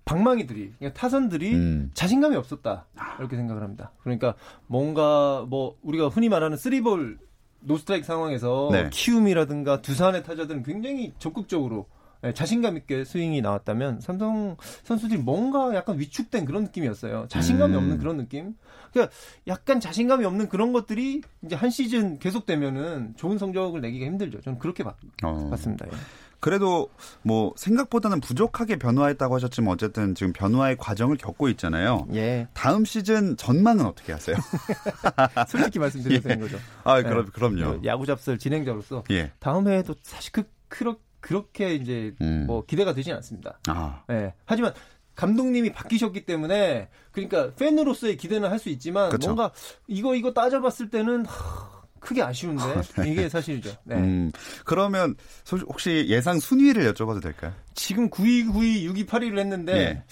방망이들이 0.07 0.73
그러니까 0.79 0.99
타선들이 0.99 1.55
음. 1.55 1.91
자신감이 1.95 2.35
없었다 2.37 2.87
이렇게 3.19 3.37
생각을 3.37 3.63
합니다. 3.63 3.93
그러니까 4.03 4.35
뭔가 4.67 5.47
뭐 5.49 5.77
우리가 5.83 6.09
흔히 6.09 6.29
말하는 6.29 6.57
쓰리볼 6.57 7.19
노스트라이크 7.61 8.07
상황에서 8.07 8.69
네. 8.73 8.91
키움이라든가 8.91 9.81
두산의 9.81 10.25
타자들은 10.25 10.63
굉장히 10.63 11.15
적극적으로 11.19 11.87
예, 11.87 11.94
자신감 12.33 12.77
있게 12.79 13.05
스윙이 13.05 13.43
나왔다면 13.43 14.01
삼성 14.01 14.57
선수들이 14.85 15.21
뭔가 15.21 15.75
약간 15.75 15.99
위축된 15.99 16.45
그런 16.45 16.65
느낌이었어요. 16.65 17.27
자신감이 17.29 17.75
음. 17.75 17.79
없는 17.79 17.99
그런 17.99 18.17
느낌. 18.17 18.55
그러니까 18.93 19.15
약간 19.49 19.81
자신감이 19.81 20.25
없는 20.25 20.49
그런 20.49 20.73
것들이 20.73 21.21
이제 21.45 21.57
한 21.57 21.71
시즌 21.71 22.19
계속되면은 22.19 23.15
좋은 23.17 23.39
성적을 23.39 23.81
내기가 23.81 24.07
힘들죠. 24.07 24.41
저는 24.41 24.59
그렇게 24.59 24.85
봤, 24.85 24.95
어. 25.23 25.49
봤습니다. 25.51 25.87
예. 25.87 25.97
그래도 26.45 26.91
뭐 27.23 27.55
생각보다는 27.57 28.21
부족하게 28.21 28.77
변화했다고 28.77 29.35
하셨지만 29.35 29.73
어쨌든 29.73 30.15
지금 30.15 30.35
변화의 30.35 30.77
과정을 30.77 31.17
겪고 31.17 31.49
있잖아요. 31.49 32.07
예. 32.13 32.49
다음 32.53 32.85
시즌 32.85 33.35
전망은 33.39 33.87
어떻게 33.87 34.13
하세요? 34.13 34.37
솔직히 35.49 35.79
말씀드려도 35.79 36.21
되는 36.29 36.41
거죠. 36.43 36.59
아, 36.85 36.97
네. 37.01 37.09
그럼 37.09 37.31
그럼요. 37.33 37.81
야구 37.87 38.05
잡설 38.05 38.37
진행자로서 38.39 39.05
예. 39.11 39.33
다음 39.39 39.69
해에도 39.69 39.95
사실 40.03 40.33
그, 40.33 40.43
그렇, 40.69 40.99
그렇게 41.25 41.75
이제 41.75 42.15
음. 42.21 42.45
뭐 42.47 42.67
기대가 42.67 42.93
되진 42.93 43.15
않습니다. 43.15 43.59
아. 43.69 44.03
예. 44.11 44.35
하지만 44.45 44.75
감독님이 45.15 45.73
바뀌셨기 45.73 46.27
때문에 46.27 46.91
그러니까 47.13 47.55
팬으로서의 47.55 48.19
기대는 48.19 48.51
할 48.51 48.59
수 48.59 48.69
있지만 48.69 49.09
그쵸. 49.09 49.29
뭔가 49.29 49.51
이거 49.87 50.15
이거 50.15 50.35
따져봤을 50.35 50.91
때는 50.91 51.25
하, 51.25 51.83
크게 51.99 52.21
아쉬운데 52.23 52.63
이게 53.07 53.31
사실이죠. 53.31 53.75
네. 53.85 53.97
음. 53.97 54.33
그러면 54.67 55.15
소- 55.45 55.57
혹시 55.57 56.05
예상 56.09 56.39
순위를 56.41 56.93
여쭤봐도 56.93 57.23
될까요? 57.23 57.55
지금 57.73 58.11
9위, 58.11 58.47
9위, 58.53 58.85
6위, 58.91 59.07
8위를 59.07 59.39
했는데 59.39 59.73
예. 59.75 60.03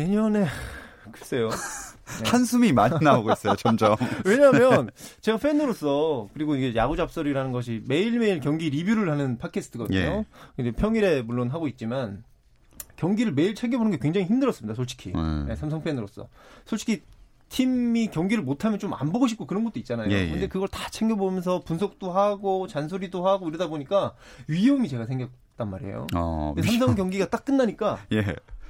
내년에 0.00 0.46
글쎄요. 1.12 1.48
네. 1.50 2.30
한숨이 2.30 2.72
많이 2.72 2.96
나오고 3.02 3.32
있어요, 3.32 3.56
점점. 3.56 3.96
왜냐하면 4.24 4.90
제가 5.20 5.38
팬으로서 5.38 6.28
그리고 6.34 6.54
이게 6.54 6.76
야구 6.76 6.96
잡설이라는 6.96 7.52
것이 7.52 7.82
매일매일 7.86 8.40
경기 8.40 8.70
리뷰를 8.70 9.10
하는 9.10 9.38
팟캐스트거든요. 9.38 9.98
예. 9.98 10.24
근데 10.54 10.70
평일에 10.70 11.22
물론 11.22 11.50
하고 11.50 11.66
있지만 11.68 12.22
경기를 12.96 13.32
매일 13.32 13.54
챙겨보는 13.54 13.92
게 13.92 13.98
굉장히 13.98 14.26
힘들었습니다. 14.26 14.74
솔직히 14.74 15.12
음. 15.14 15.46
네, 15.48 15.56
삼성 15.56 15.82
팬으로서 15.82 16.28
솔직히 16.64 17.02
팀이 17.48 18.08
경기를 18.08 18.42
못하면 18.42 18.78
좀 18.78 18.92
안 18.94 19.12
보고 19.12 19.26
싶고 19.26 19.46
그런 19.46 19.64
것도 19.64 19.78
있잖아요. 19.80 20.10
예, 20.10 20.26
예. 20.26 20.30
근데 20.30 20.46
그걸 20.48 20.68
다 20.68 20.88
챙겨보면서 20.90 21.60
분석도 21.60 22.10
하고 22.12 22.66
잔소리도 22.66 23.26
하고 23.26 23.48
이러다 23.48 23.68
보니까 23.68 24.14
위험이 24.48 24.88
제가 24.88 25.06
생겼단 25.06 25.70
말이에요. 25.70 26.06
어, 26.14 26.52
근데 26.54 26.68
삼성 26.68 26.94
경기가 26.94 27.28
딱 27.28 27.44
끝나니까 27.44 27.98
예. 28.12 28.24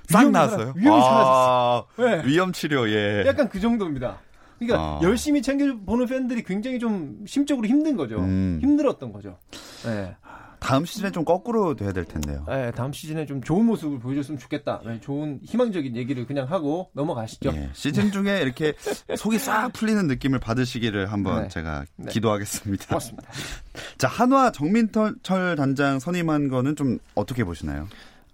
싹 0.08 0.30
나왔어요. 0.30 0.58
사라- 0.58 0.72
위험이 0.76 1.02
아, 1.04 1.82
네. 1.98 2.22
위험 2.26 2.52
치료, 2.52 2.88
예. 2.90 3.24
약간 3.26 3.48
그 3.48 3.60
정도입니다. 3.60 4.18
그러니까 4.58 4.78
아. 4.80 5.00
열심히 5.02 5.42
챙겨보는 5.42 6.06
팬들이 6.06 6.42
굉장히 6.42 6.78
좀 6.78 7.24
심적으로 7.26 7.66
힘든 7.66 7.96
거죠. 7.96 8.18
음. 8.20 8.58
힘들었던 8.62 9.12
거죠. 9.12 9.38
네. 9.84 10.14
다음 10.58 10.86
시즌에 10.86 11.10
좀 11.10 11.24
거꾸로 11.24 11.76
돼야 11.76 11.92
될 11.92 12.04
텐데요. 12.06 12.44
네, 12.48 12.72
다음 12.72 12.90
시즌에 12.90 13.26
좀 13.26 13.42
좋은 13.42 13.66
모습을 13.66 13.98
보여줬으면 14.00 14.38
좋겠다. 14.38 14.80
네, 14.86 14.98
좋은 15.00 15.38
희망적인 15.44 15.94
얘기를 15.94 16.26
그냥 16.26 16.50
하고 16.50 16.88
넘어가시죠. 16.94 17.50
예, 17.54 17.68
시즌 17.74 18.10
중에 18.10 18.40
이렇게 18.40 18.72
속이 19.16 19.38
싹 19.38 19.70
풀리는 19.74 20.06
느낌을 20.06 20.38
받으시기를 20.38 21.12
한번 21.12 21.42
네. 21.42 21.48
제가 21.48 21.84
네. 21.96 22.10
기도하겠습니다. 22.10 22.86
고맙습니다. 22.86 23.28
자, 23.98 24.08
한화 24.08 24.50
정민철 24.50 25.56
단장 25.56 25.98
선임한 25.98 26.48
거는 26.48 26.74
좀 26.74 26.98
어떻게 27.14 27.44
보시나요? 27.44 27.86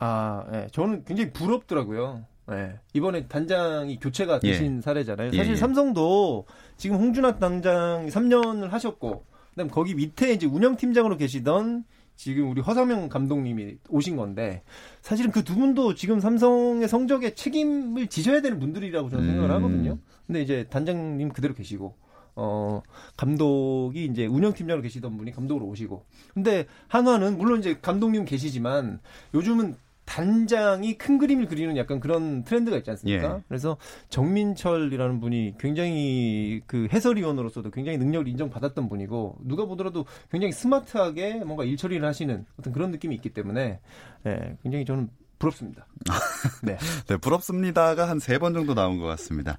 아, 0.02 0.44
네, 0.50 0.66
저는 0.72 1.04
굉장히 1.04 1.30
부럽더라고요. 1.32 2.24
네, 2.48 2.74
이번에 2.92 3.28
단장이 3.28 4.00
교체가 4.00 4.40
예. 4.42 4.50
되신 4.50 4.80
사례잖아요. 4.80 5.30
예, 5.32 5.36
사실 5.36 5.52
예. 5.52 5.56
삼성도 5.56 6.46
지금 6.76 6.96
홍준학 6.96 7.38
단장이 7.38 8.08
3년을 8.08 8.70
하셨고, 8.70 9.24
그다음 9.50 9.68
거기 9.70 9.94
밑에 9.94 10.32
이제 10.32 10.46
운영팀장으로 10.46 11.16
계시던 11.18 11.84
지금 12.16 12.50
우리 12.50 12.60
허상명 12.60 13.08
감독님이 13.08 13.76
오신 13.88 14.16
건데 14.16 14.62
사실은 15.00 15.30
그 15.30 15.42
두 15.42 15.54
분도 15.56 15.94
지금 15.94 16.20
삼성의 16.20 16.88
성적에 16.88 17.34
책임을 17.34 18.06
지셔야 18.06 18.40
되는 18.40 18.58
분들이라고 18.58 19.10
저는 19.10 19.26
생각을 19.26 19.50
음. 19.50 19.56
하거든요. 19.56 19.98
근데 20.26 20.42
이제 20.42 20.66
단장님 20.70 21.30
그대로 21.30 21.54
계시고 21.54 21.96
어 22.36 22.82
감독이 23.16 24.06
이제 24.06 24.26
운영팀장으로 24.26 24.82
계시던 24.82 25.16
분이 25.16 25.32
감독으로 25.32 25.66
오시고 25.66 26.06
근데 26.32 26.66
한화는 26.88 27.36
물론 27.36 27.58
이제 27.58 27.78
감독님 27.82 28.24
계시지만 28.24 29.00
요즘은 29.34 29.76
단장이 30.12 30.98
큰 30.98 31.16
그림을 31.16 31.46
그리는 31.46 31.74
약간 31.78 31.98
그런 31.98 32.44
트렌드가 32.44 32.76
있지 32.76 32.90
않습니까? 32.90 33.36
예. 33.36 33.42
그래서 33.48 33.78
정민철이라는 34.10 35.20
분이 35.20 35.54
굉장히 35.58 36.60
그 36.66 36.86
해설위원으로서도 36.92 37.70
굉장히 37.70 37.96
능력을 37.96 38.28
인정받았던 38.28 38.90
분이고 38.90 39.38
누가 39.40 39.64
보더라도 39.64 40.04
굉장히 40.30 40.52
스마트하게 40.52 41.44
뭔가 41.44 41.64
일 41.64 41.78
처리를 41.78 42.06
하시는 42.06 42.44
어떤 42.58 42.74
그런 42.74 42.90
느낌이 42.90 43.14
있기 43.14 43.30
때문에 43.30 43.80
예, 44.26 44.56
굉장히 44.62 44.84
저는 44.84 45.08
부럽습니다. 45.42 45.86
네. 46.62 46.78
네, 47.08 47.16
부럽습니다가 47.16 48.08
한 48.08 48.18
세 48.18 48.38
번 48.38 48.54
정도 48.54 48.74
나온 48.74 48.98
것 48.98 49.06
같습니다. 49.06 49.58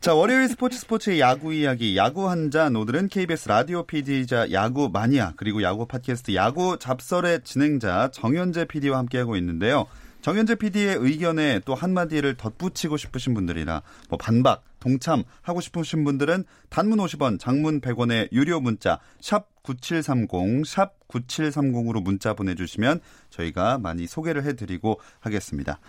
자, 0.00 0.14
월요일 0.14 0.48
스포츠 0.48 0.78
스포츠의 0.78 1.20
야구 1.20 1.52
이야기, 1.52 1.96
야구 1.96 2.28
한 2.30 2.50
잔, 2.50 2.74
오늘은 2.76 3.08
KBS 3.08 3.48
라디오 3.48 3.82
PD이자 3.84 4.52
야구 4.52 4.88
마니아, 4.90 5.34
그리고 5.36 5.62
야구 5.62 5.86
팟캐스트 5.86 6.34
야구 6.34 6.78
잡설의 6.78 7.40
진행자 7.44 8.10
정현재 8.12 8.66
PD와 8.66 8.98
함께하고 8.98 9.36
있는데요. 9.36 9.86
정현재 10.22 10.56
PD의 10.56 10.96
의견에 10.96 11.60
또 11.64 11.74
한마디를 11.74 12.34
덧붙이고 12.36 12.96
싶으신 12.96 13.34
분들이나 13.34 13.82
뭐 14.08 14.18
반박, 14.18 14.64
동참 14.80 15.24
하고 15.42 15.60
싶으신 15.60 16.04
분들은 16.04 16.44
단문 16.68 16.98
50원, 16.98 17.38
장문 17.38 17.80
100원의 17.80 18.32
유료 18.32 18.60
문자 18.60 18.98
샵 19.20 19.46
9730, 19.70 20.64
샵 20.66 20.92
9730으로 21.08 22.02
문자 22.02 22.34
보내주시면 22.34 23.00
저희가 23.30 23.78
많이 23.78 24.06
소개를 24.06 24.44
해드리고 24.44 25.00
하겠습니다. 25.20 25.80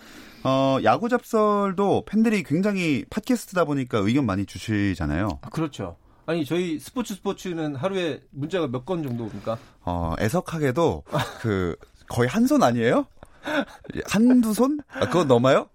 어, 0.43 0.77
야구 0.83 1.09
잡설도 1.09 2.05
팬들이 2.05 2.43
굉장히 2.43 3.05
팟캐스트다 3.09 3.65
보니까 3.65 3.99
의견 3.99 4.25
많이 4.25 4.45
주시잖아요. 4.45 5.39
아, 5.41 5.49
그렇죠. 5.49 5.97
아니 6.25 6.43
저희 6.43 6.77
스포츠 6.79 7.13
스포츠는 7.15 7.75
하루에 7.75 8.21
문자가 8.31 8.67
몇 8.67 8.85
건 8.85 9.03
정도입니까? 9.03 9.57
어, 9.85 10.13
애석하게도 10.19 11.03
그 11.41 11.75
거의 12.09 12.27
한 12.29 12.45
손 12.47 12.63
아니에요? 12.63 13.05
한두 14.05 14.53
손? 14.53 14.79
아, 14.89 15.07
그거 15.07 15.23
넘어요? 15.23 15.69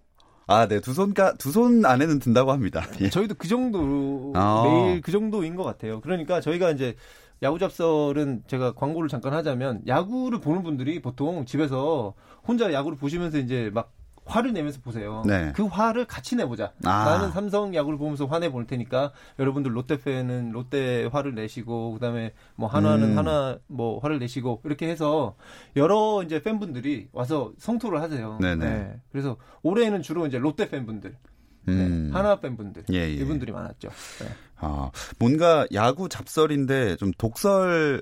아, 0.47 0.67
네. 0.69 0.81
두 0.81 0.93
손가, 0.93 1.33
두 1.35 1.51
손 1.53 1.87
안에는 1.87 2.19
든다고 2.19 2.53
합니다. 2.53 2.83
예. 3.01 3.09
저희도 3.09 3.37
그 3.39 3.49
정도, 3.49 4.33
아. 4.37 4.63
매일 4.67 5.01
그 5.01 5.11
정도인 5.11 5.57
것 5.57 5.63
같아요. 5.65 6.01
그러니까 6.03 6.41
저희가 6.43 6.71
이제 6.73 6.97
야구 7.43 7.59
잡설은 7.59 8.45
제가 8.47 8.73
광고를 8.73 9.09
잠깐 9.09 9.33
하자면 9.35 9.83
야구를 9.87 10.41
보는 10.41 10.63
분들이 10.63 11.03
보통 11.03 11.45
집에서 11.45 12.15
혼자 12.47 12.73
야구를 12.73 12.97
보시면서 12.97 13.39
이제 13.39 13.71
막 13.75 13.93
화를 14.25 14.53
내면서 14.53 14.81
보세요. 14.81 15.25
네. 15.27 15.53
그 15.55 15.65
화를 15.65 16.05
같이 16.05 16.37
내보자. 16.37 16.73
아. 16.85 17.05
나는 17.05 17.33
삼성 17.33 17.75
야구를 17.75 17.99
보면서 17.99 18.27
화내 18.27 18.51
볼 18.51 18.67
테니까 18.67 19.13
여러분들 19.41 19.75
롯데 19.75 20.01
팬은 20.01 20.53
롯데 20.53 21.07
화를 21.07 21.35
내시고 21.35 21.95
그다음에 21.95 22.33
뭐 22.55 22.69
한화는 22.69 23.13
음. 23.13 23.19
한화 23.19 23.59
뭐 23.67 23.99
화를 23.99 24.21
내시고 24.21 24.63
이렇게 24.65 24.89
해서 24.89 25.35
여러 25.75 26.23
이제 26.25 26.41
팬분들이 26.41 27.09
와서 27.13 27.53
성토를 27.59 28.01
하세요. 28.01 28.39
네네. 28.41 28.65
네. 28.65 29.01
그래서 29.11 29.37
올해는 29.63 30.03
주로 30.03 30.27
이제 30.27 30.39
롯데 30.39 30.69
팬분들 30.69 31.17
네, 31.65 31.73
음. 31.73 32.07
네, 32.07 32.13
하나 32.13 32.41
팬분들 32.41 32.85
예, 32.93 32.99
예. 32.99 33.13
이분들이 33.15 33.53
많았죠. 33.53 33.89
네. 33.89 34.29
아, 34.65 34.91
뭔가 35.19 35.67
야구 35.75 36.09
잡설인데 36.09 36.97
좀 36.97 37.11
독설이 37.19 37.99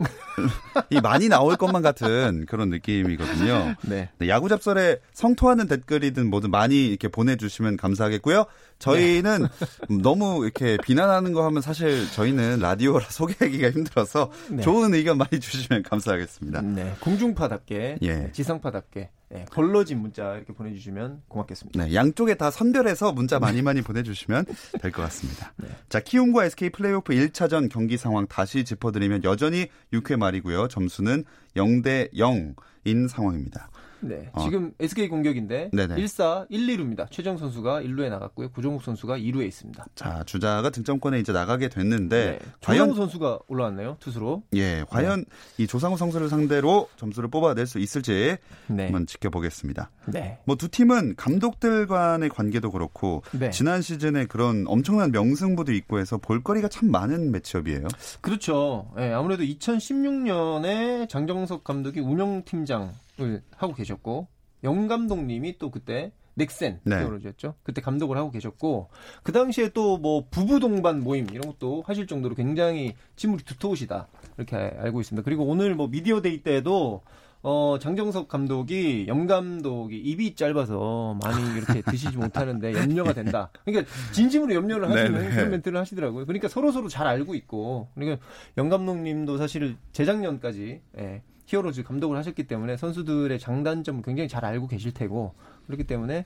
많이 1.02 1.28
나올 1.28 1.56
것만 1.56 1.80
같은 1.82 2.44
그런 2.46 2.68
느낌이거든요. 2.68 3.74
네. 3.82 4.10
네. 4.18 4.28
야구 4.28 4.48
잡설에 4.50 4.98
성토하는 5.14 5.66
댓글이든 5.68 6.28
뭐든 6.28 6.50
많이 6.50 6.86
이렇게 6.86 7.08
보내주시면 7.08 7.78
감사하겠고요. 7.78 8.44
저희는 8.78 9.42
네. 9.88 9.98
너무 10.02 10.44
이렇게 10.44 10.76
비난하는 10.82 11.32
거 11.32 11.44
하면 11.46 11.62
사실 11.62 12.10
저희는 12.12 12.60
라디오라 12.60 13.06
소개하기가 13.10 13.70
힘들어서 13.70 14.30
네. 14.50 14.62
좋은 14.62 14.92
의견 14.94 15.16
많이 15.18 15.40
주시면 15.40 15.82
감사하겠습니다. 15.82 16.60
네. 16.62 16.94
공중파답게, 17.00 17.98
예. 18.02 18.30
지상파답게 18.32 19.10
네, 19.32 19.44
걸러진 19.48 20.00
문자 20.00 20.34
이렇게 20.34 20.52
보내주시면 20.52 21.22
고맙겠습니다. 21.28 21.84
네, 21.84 21.94
양쪽에 21.94 22.34
다 22.34 22.50
선별해서 22.50 23.12
문자 23.12 23.38
많이 23.38 23.62
많이 23.62 23.80
보내주시면 23.80 24.44
될 24.82 24.90
것 24.90 25.02
같습니다. 25.02 25.52
네. 25.56 25.68
자, 25.88 26.00
키움과 26.00 26.46
SK 26.50 26.70
플레이오프 26.70 27.12
1차전 27.12 27.70
경기 27.70 27.96
상황 27.96 28.26
다시 28.26 28.64
짚어드리면 28.64 29.22
여전히 29.22 29.68
6회 29.92 30.16
말이고요. 30.16 30.66
점수는 30.66 31.24
0대 31.54 32.12
0인 32.12 33.06
상황입니다. 33.08 33.70
네. 34.02 34.30
어. 34.32 34.42
지금 34.42 34.72
SK 34.78 35.08
공격인데 35.08 35.70
네네. 35.72 35.96
1사 35.96 36.46
1, 36.48 36.66
2루입니다. 36.66 37.10
최정 37.10 37.36
선수가 37.36 37.82
1루에 37.82 38.08
나갔고요. 38.10 38.50
구종욱 38.50 38.82
선수가 38.84 39.18
2루에 39.18 39.46
있습니다. 39.46 39.86
자, 39.96 40.22
주자가 40.24 40.70
득점권에 40.70 41.18
이제 41.18 41.32
나가게 41.32 41.68
됐는데 41.68 42.38
네. 42.40 42.50
과연 42.62 42.94
선수가 42.94 43.40
올라왔네요. 43.48 43.96
투수로. 43.98 44.44
예. 44.54 44.84
과연 44.88 45.24
네. 45.24 45.64
이 45.64 45.66
조상우 45.66 45.96
선수를 45.96 46.28
상대로 46.28 46.88
점수를 46.96 47.28
뽑아낼 47.28 47.66
수 47.66 47.78
있을지 47.80 48.36
네. 48.68 48.84
한번 48.84 49.06
지켜보겠습니다. 49.06 49.90
네. 50.06 50.38
뭐 50.44 50.60
두 50.60 50.68
팀은 50.68 51.16
감독들 51.16 51.86
간의 51.86 52.28
관계도 52.28 52.70
그렇고 52.70 53.22
네. 53.32 53.48
지난 53.48 53.80
시즌에 53.80 54.26
그런 54.26 54.66
엄청난 54.66 55.10
명승부도 55.10 55.72
있고 55.72 55.98
해서 55.98 56.18
볼거리가 56.18 56.68
참 56.68 56.90
많은 56.90 57.30
매치업이에요. 57.32 57.88
그렇죠. 58.20 58.92
예, 58.98 59.10
아무래도 59.10 59.42
2016년에 59.42 61.08
장정석 61.08 61.64
감독이 61.64 62.00
운영팀장 62.00 62.92
을 63.22 63.42
하고 63.56 63.74
계셨 63.74 63.89
고 63.96 64.28
영 64.64 64.88
감독님이 64.88 65.58
또 65.58 65.70
그때 65.70 66.12
넥센 66.34 66.80
네. 66.84 67.00
히어로즈였죠. 67.00 67.54
그때 67.62 67.80
감독을 67.80 68.16
하고 68.16 68.30
계셨고 68.30 68.88
그 69.22 69.32
당시에 69.32 69.70
또 69.70 69.98
뭐 69.98 70.26
부부 70.30 70.60
동반 70.60 71.00
모임 71.00 71.26
이런 71.30 71.42
것도 71.48 71.82
하실 71.86 72.06
정도로 72.06 72.34
굉장히 72.34 72.94
친물이 73.16 73.44
두터우시다 73.44 74.08
이렇게 74.38 74.56
알고 74.56 75.00
있습니다. 75.00 75.24
그리고 75.24 75.44
오늘 75.44 75.74
뭐 75.74 75.88
미디어 75.88 76.22
데이 76.22 76.42
때도 76.42 77.02
어, 77.42 77.78
장정석 77.80 78.28
감독이 78.28 79.06
염 79.08 79.26
감독이 79.26 79.96
입이 79.98 80.34
짧아서 80.34 81.18
많이 81.22 81.56
이렇게 81.56 81.80
드시지 81.90 82.16
못하는데 82.16 82.72
염려가 82.74 83.12
된다. 83.14 83.50
그러니까 83.64 83.90
진심으로 84.12 84.54
염려를 84.54 84.90
하시는 84.90 85.12
네네. 85.12 85.34
그런 85.34 85.50
멘트를 85.50 85.80
하시더라고요. 85.80 86.26
그러니까 86.26 86.48
서로 86.48 86.70
서로 86.70 86.88
잘 86.88 87.06
알고 87.06 87.34
있고 87.34 87.88
그러니까 87.94 88.22
염 88.58 88.68
감독님도 88.68 89.38
사실 89.38 89.76
재작년까지 89.92 90.80
예, 90.98 91.22
히어로즈 91.50 91.82
감독을 91.82 92.16
하셨기 92.16 92.44
때문에 92.44 92.76
선수들의 92.76 93.36
장단점을 93.40 94.02
굉장히 94.02 94.28
잘 94.28 94.44
알고 94.44 94.68
계실 94.68 94.94
테고 94.94 95.34
그렇기 95.66 95.84
때문에 95.84 96.24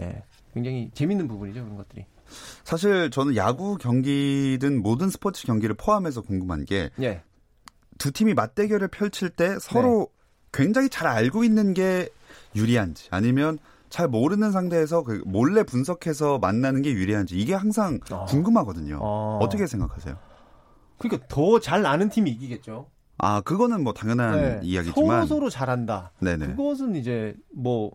예, 0.00 0.22
굉장히 0.54 0.90
재밌는 0.94 1.28
부분이죠 1.28 1.62
그런 1.62 1.76
것들이. 1.76 2.06
사실 2.64 3.10
저는 3.10 3.36
야구 3.36 3.76
경기든 3.76 4.80
모든 4.82 5.10
스포츠 5.10 5.46
경기를 5.46 5.74
포함해서 5.74 6.22
궁금한 6.22 6.64
게두 6.64 6.90
예. 7.02 7.22
팀이 8.14 8.32
맞대결을 8.32 8.88
펼칠 8.88 9.28
때 9.28 9.58
서로 9.60 10.08
네. 10.10 10.22
굉장히 10.52 10.88
잘 10.88 11.06
알고 11.06 11.44
있는 11.44 11.74
게 11.74 12.08
유리한지 12.56 13.08
아니면 13.10 13.58
잘 13.90 14.08
모르는 14.08 14.52
상대에서 14.52 15.02
그 15.02 15.22
몰래 15.26 15.64
분석해서 15.64 16.38
만나는 16.38 16.80
게 16.80 16.92
유리한지 16.92 17.36
이게 17.36 17.52
항상 17.52 18.00
어. 18.10 18.24
궁금하거든요. 18.24 18.98
어. 19.02 19.38
어떻게 19.42 19.66
생각하세요? 19.66 20.16
그러니까 20.96 21.26
더 21.28 21.60
잘 21.60 21.84
아는 21.84 22.08
팀이 22.08 22.30
이기겠죠. 22.30 22.86
아, 23.22 23.40
그거는 23.40 23.84
뭐 23.84 23.92
당연한 23.92 24.32
네. 24.40 24.60
이야기지만 24.64 25.06
서로 25.20 25.26
서로 25.26 25.48
잘한다. 25.50 26.10
네네. 26.20 26.48
그것은 26.56 26.96
이제 26.96 27.34
뭐 27.54 27.92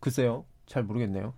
글쎄요. 0.00 0.46
잘 0.66 0.82
모르겠네요. 0.82 1.34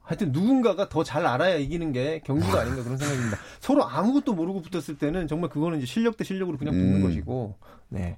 하여튼 0.00 0.32
누군가가 0.32 0.88
더 0.88 1.04
잘 1.04 1.26
알아야 1.26 1.56
이기는 1.56 1.92
게 1.92 2.20
경기가 2.24 2.60
아닌가 2.62 2.82
그런 2.82 2.96
생각입니다. 2.96 3.36
서로 3.60 3.84
아무것도 3.84 4.32
모르고 4.34 4.62
붙었을 4.62 4.96
때는 4.98 5.28
정말 5.28 5.50
그거는 5.50 5.76
이제 5.78 5.86
실력 5.86 6.16
대 6.16 6.24
실력으로 6.24 6.56
그냥 6.56 6.74
붙는 6.74 6.96
음. 6.96 7.02
것이고. 7.02 7.54
네. 7.90 8.16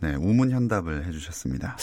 네, 0.00 0.14
우문 0.14 0.52
현답을 0.52 1.04
해주셨습니다. 1.06 1.76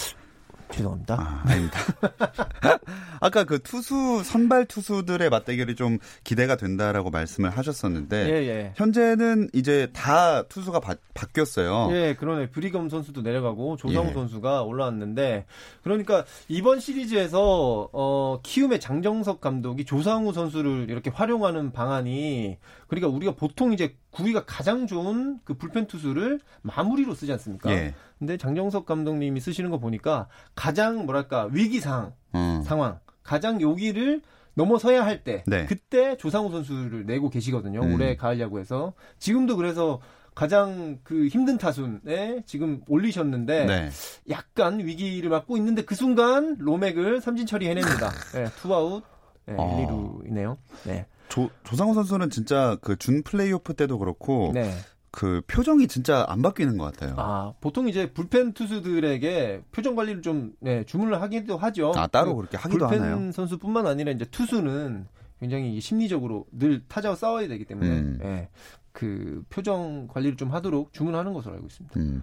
죄송합니다. 0.71 1.15
아, 1.19 1.49
아닙니다. 1.49 1.79
아까 3.21 3.43
그 3.43 3.59
투수 3.59 4.23
선발 4.23 4.65
투수들의 4.65 5.29
맞대결이 5.29 5.75
좀 5.75 5.99
기대가 6.23 6.55
된다라고 6.55 7.11
말씀을 7.11 7.51
하셨었는데 7.51 8.29
예, 8.29 8.47
예. 8.47 8.73
현재는 8.75 9.49
이제 9.53 9.89
다 9.93 10.43
투수가 10.43 10.79
바, 10.79 10.95
뀌었어요 11.33 11.89
예, 11.91 12.15
그러네. 12.15 12.49
브리검 12.49 12.89
선수도 12.89 13.21
내려가고 13.21 13.77
조상우 13.77 14.09
예. 14.09 14.13
선수가 14.13 14.63
올라왔는데 14.63 15.45
그러니까 15.83 16.25
이번 16.47 16.79
시리즈에서 16.79 17.89
어 17.93 18.39
키움의 18.41 18.79
장정석 18.79 19.39
감독이 19.39 19.85
조상우 19.85 20.33
선수를 20.33 20.87
이렇게 20.89 21.11
활용하는 21.11 21.71
방안이 21.71 22.57
그러니까 22.91 23.07
우리가 23.07 23.35
보통 23.35 23.71
이제 23.71 23.95
구위가 24.09 24.43
가장 24.45 24.85
좋은 24.85 25.39
그 25.45 25.53
불펜 25.53 25.87
투수를 25.87 26.41
마무리로 26.61 27.15
쓰지 27.15 27.31
않습니까? 27.31 27.71
예. 27.71 27.93
근데 28.19 28.35
장정석 28.35 28.85
감독님이 28.85 29.39
쓰시는 29.39 29.69
거 29.69 29.79
보니까 29.79 30.27
가장 30.55 31.05
뭐랄까 31.05 31.47
위기상 31.53 32.11
음. 32.35 32.61
상황, 32.65 32.99
가장 33.23 33.61
여기를 33.61 34.21
넘어서야 34.55 35.05
할때 35.05 35.45
네. 35.47 35.65
그때 35.67 36.17
조상우 36.17 36.51
선수를 36.51 37.05
내고 37.05 37.29
계시거든요. 37.29 37.79
음. 37.79 37.93
올해 37.93 38.17
가을 38.17 38.41
야구에서 38.41 38.91
지금도 39.19 39.55
그래서 39.55 40.01
가장 40.35 40.99
그 41.03 41.27
힘든 41.27 41.57
타순에 41.57 42.43
지금 42.45 42.81
올리셨는데 42.89 43.65
네. 43.67 43.89
약간 44.29 44.79
위기를 44.79 45.29
맞고 45.29 45.55
있는데 45.55 45.85
그 45.85 45.95
순간 45.95 46.57
로맥을 46.59 47.21
삼진 47.21 47.45
처리해냅니다. 47.45 48.11
네, 48.35 48.45
투아웃 48.57 49.01
네, 49.45 49.55
어. 49.57 49.79
1, 49.79 50.33
2루이네요. 50.33 50.57
네. 50.83 51.05
조, 51.31 51.49
조상우 51.63 51.93
선수는 51.93 52.29
진짜 52.29 52.77
그 52.81 52.95
준 52.97 53.23
플레이오프 53.23 53.73
때도 53.73 53.97
그렇고 53.99 54.51
네. 54.53 54.71
그 55.11 55.41
표정이 55.47 55.87
진짜 55.87 56.25
안 56.29 56.41
바뀌는 56.41 56.77
것 56.77 56.85
같아요. 56.85 57.15
아 57.17 57.53
보통 57.59 57.87
이제 57.89 58.11
불펜 58.13 58.53
투수들에게 58.53 59.63
표정 59.71 59.95
관리를 59.95 60.21
좀 60.21 60.53
네, 60.59 60.83
주문을 60.85 61.21
하기도 61.21 61.57
하죠. 61.57 61.91
아 61.95 62.07
따로 62.07 62.31
그 62.35 62.41
그렇게 62.41 62.57
하기도 62.57 62.87
불펜 62.87 63.01
하나요? 63.01 63.15
불펜 63.17 63.31
선수뿐만 63.31 63.87
아니라 63.87 64.11
이제 64.11 64.25
투수는 64.25 65.07
굉장히 65.39 65.81
심리적으로 65.81 66.45
늘 66.51 66.83
타자와 66.87 67.15
싸워야 67.15 67.47
되기 67.47 67.65
때문에 67.65 67.89
음. 67.89 68.19
네, 68.21 68.49
그 68.93 69.43
표정 69.49 70.07
관리를 70.07 70.37
좀 70.37 70.53
하도록 70.53 70.93
주문하는 70.93 71.33
것으로 71.33 71.55
알고 71.55 71.67
있습니다. 71.67 71.99
음. 71.99 72.21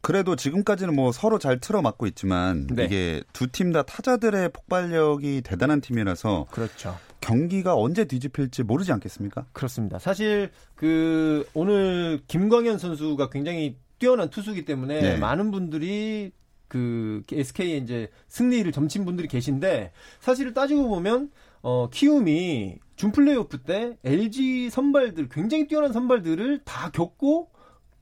그래도 0.00 0.36
지금까지는 0.36 0.94
뭐 0.94 1.12
서로 1.12 1.38
잘 1.38 1.58
틀어맞고 1.58 2.06
있지만 2.08 2.66
네. 2.66 2.84
이게 2.84 3.22
두 3.32 3.46
팀 3.48 3.72
다 3.72 3.82
타자들의 3.82 4.50
폭발력이 4.50 5.40
대단한 5.42 5.80
팀이라서 5.80 6.46
그렇죠. 6.50 6.94
경기가 7.24 7.74
언제 7.74 8.04
뒤집힐지 8.04 8.64
모르지 8.64 8.92
않겠습니까? 8.92 9.46
그렇습니다. 9.52 9.98
사실 9.98 10.50
그 10.74 11.48
오늘 11.54 12.20
김광현 12.28 12.76
선수가 12.78 13.30
굉장히 13.30 13.76
뛰어난 13.98 14.28
투수기 14.28 14.66
때문에 14.66 15.00
네. 15.00 15.16
많은 15.16 15.50
분들이 15.50 16.32
그 16.68 17.22
SK의 17.32 17.78
이제 17.78 18.10
승리를 18.28 18.70
점친 18.72 19.06
분들이 19.06 19.26
계신데 19.28 19.92
사실을 20.20 20.52
따지고 20.52 20.88
보면 20.88 21.30
어 21.62 21.88
키움이 21.90 22.76
준 22.96 23.10
플레이오프 23.10 23.62
때 23.62 23.96
LG 24.04 24.68
선발들 24.68 25.28
굉장히 25.30 25.66
뛰어난 25.66 25.92
선발들을 25.92 26.60
다 26.64 26.90
겪고 26.90 27.48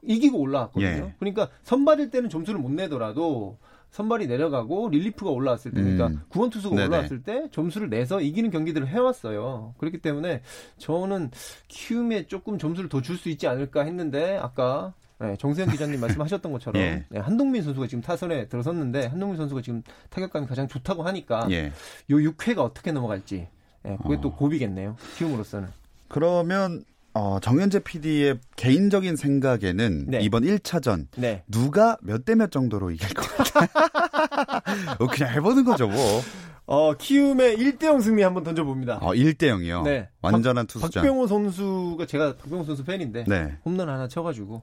이기고 0.03 0.39
올라왔거든요. 0.39 0.89
예. 0.89 1.15
그러니까 1.21 1.49
선발일 1.63 2.11
때는 2.11 2.29
점수를 2.29 2.59
못 2.59 2.73
내더라도 2.73 3.59
선발이 3.93 4.27
내려가고 4.27 4.89
릴리프가 4.89 5.31
올라왔을 5.31 5.71
때, 5.71 5.81
그러니까 5.83 6.09
음. 6.09 6.21
구원 6.29 6.51
투수가 6.51 6.75
네네. 6.75 6.89
올라왔을 6.89 7.23
때 7.23 7.47
점수를 7.53 7.89
내서 7.91 8.21
이기는 8.21 8.51
경기들을 8.51 8.89
해왔어요. 8.89 9.75
그렇기 9.79 9.99
때문에 9.99 10.43
저는 10.79 11.31
키움에 11.69 12.27
조금 12.27 12.59
점수를 12.59 12.89
더 12.89 13.01
줄 13.03 13.17
수 13.19 13.29
있지 13.29 13.47
않을까 13.47 13.83
했는데 13.85 14.39
아까 14.39 14.95
네, 15.21 15.37
정세현 15.39 15.71
기자님 15.71 16.01
말씀하셨던 16.01 16.51
것처럼 16.53 16.83
예. 16.83 17.05
네, 17.11 17.19
한동민 17.21 17.63
선수가 17.63 17.87
지금 17.87 18.01
타선에 18.03 18.49
들어섰는데 18.49 19.07
한동민 19.07 19.37
선수가 19.37 19.61
지금 19.63 19.83
타격감이 20.11 20.47
가장 20.47 20.67
좋다고 20.67 21.03
하니까 21.05 21.47
예. 21.51 21.67
요 21.67 21.73
6회가 22.17 22.59
어떻게 22.59 22.91
넘어갈지 22.93 23.47
예, 23.87 23.97
그게 24.03 24.15
어. 24.17 24.21
또 24.21 24.33
고비겠네요. 24.35 24.97
키움으로서는. 25.19 25.69
그러면 26.09 26.83
어, 27.15 27.39
정현재 27.41 27.81
PD의 27.81 28.39
개인적인 28.57 29.17
생각에는 29.17 30.07
네. 30.09 30.21
이번 30.21 30.45
1차전 30.45 31.07
네. 31.19 31.45
누가 31.47 31.99
몇 32.03 32.25
대 32.25 32.35
몇 32.35 32.51
정도로 32.51 32.91
이길 32.91 33.13
것 33.13 33.27
그냥 35.11 35.35
해보는 35.35 35.65
거죠, 35.65 35.89
뭐. 35.89 36.21
어, 36.67 36.95
키움의 36.95 37.59
1대0 37.59 38.01
승리 38.03 38.23
한번 38.23 38.45
던져봅니다. 38.45 38.99
어, 39.03 39.13
1대 39.13 39.43
0이요. 39.43 39.83
네. 39.83 40.09
완전한 40.23 40.67
투수전. 40.67 41.03
박병호 41.03 41.27
선수가 41.27 42.07
제가 42.07 42.37
박병호 42.37 42.65
선수 42.65 42.85
팬인데 42.85 43.25
네. 43.27 43.59
홈런 43.65 43.89
하나 43.89 44.07
쳐가지고 44.09 44.63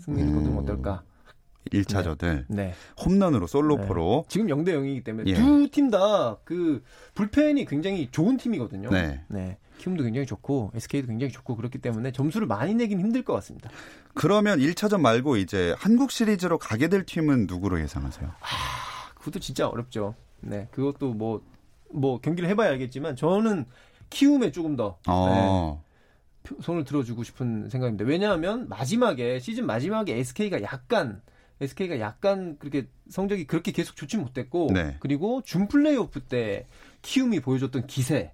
승리를 0.00 0.28
음. 0.28 0.34
거두면 0.34 0.58
어떨까? 0.62 1.02
1차전을 1.72 2.44
네. 2.48 2.74
홈런으로 3.04 3.46
솔로포로 3.46 4.26
지금 4.28 4.48
0대 4.48 4.68
0이기 4.70 5.02
때문에 5.04 5.30
예. 5.30 5.34
두팀 5.34 5.90
다 5.90 6.38
그 6.44 6.82
불펜이 7.14 7.64
굉장히 7.66 8.08
좋은 8.10 8.36
팀이거든요. 8.36 8.90
네. 8.90 9.58
키움도 9.84 10.02
굉장히 10.02 10.26
좋고 10.26 10.72
SK도 10.74 11.08
굉장히 11.08 11.30
좋고 11.30 11.56
그렇기 11.56 11.78
때문에 11.78 12.10
점수를 12.10 12.46
많이 12.46 12.72
내긴 12.74 12.98
힘들 13.00 13.22
것 13.22 13.34
같습니다. 13.34 13.68
그러면 14.14 14.58
1차전 14.58 15.00
말고 15.00 15.36
이제 15.36 15.74
한국 15.76 16.10
시리즈로 16.10 16.56
가게 16.58 16.88
될 16.88 17.04
팀은 17.04 17.46
누구로 17.46 17.78
예상하세요? 17.80 18.32
그것도 19.16 19.40
진짜 19.40 19.68
어렵죠. 19.68 20.14
네. 20.40 20.68
그것도 20.70 21.12
뭐, 21.12 21.42
뭐 21.90 22.18
경기를 22.20 22.48
해봐야 22.48 22.70
알겠지만 22.70 23.14
저는 23.16 23.66
키움에 24.08 24.52
조금 24.52 24.74
더 24.76 24.98
어. 25.06 25.84
표- 26.42 26.56
손을 26.62 26.84
들어주고 26.84 27.22
싶은 27.22 27.68
생각입니다. 27.68 28.06
왜냐하면 28.06 28.68
마지막에 28.70 29.38
시즌 29.38 29.66
마지막에 29.66 30.16
SK가 30.16 30.62
약간 30.62 31.20
SK가 31.60 32.00
약간 32.00 32.56
그렇게 32.58 32.88
성적이 33.10 33.46
그렇게 33.46 33.70
계속 33.70 33.96
좋지 33.96 34.16
못했고 34.16 34.68
네. 34.72 34.96
그리고 35.00 35.42
준 35.42 35.68
플레이오프 35.68 36.20
때 36.22 36.66
키움이 37.02 37.40
보여줬던 37.40 37.86
기세 37.86 38.32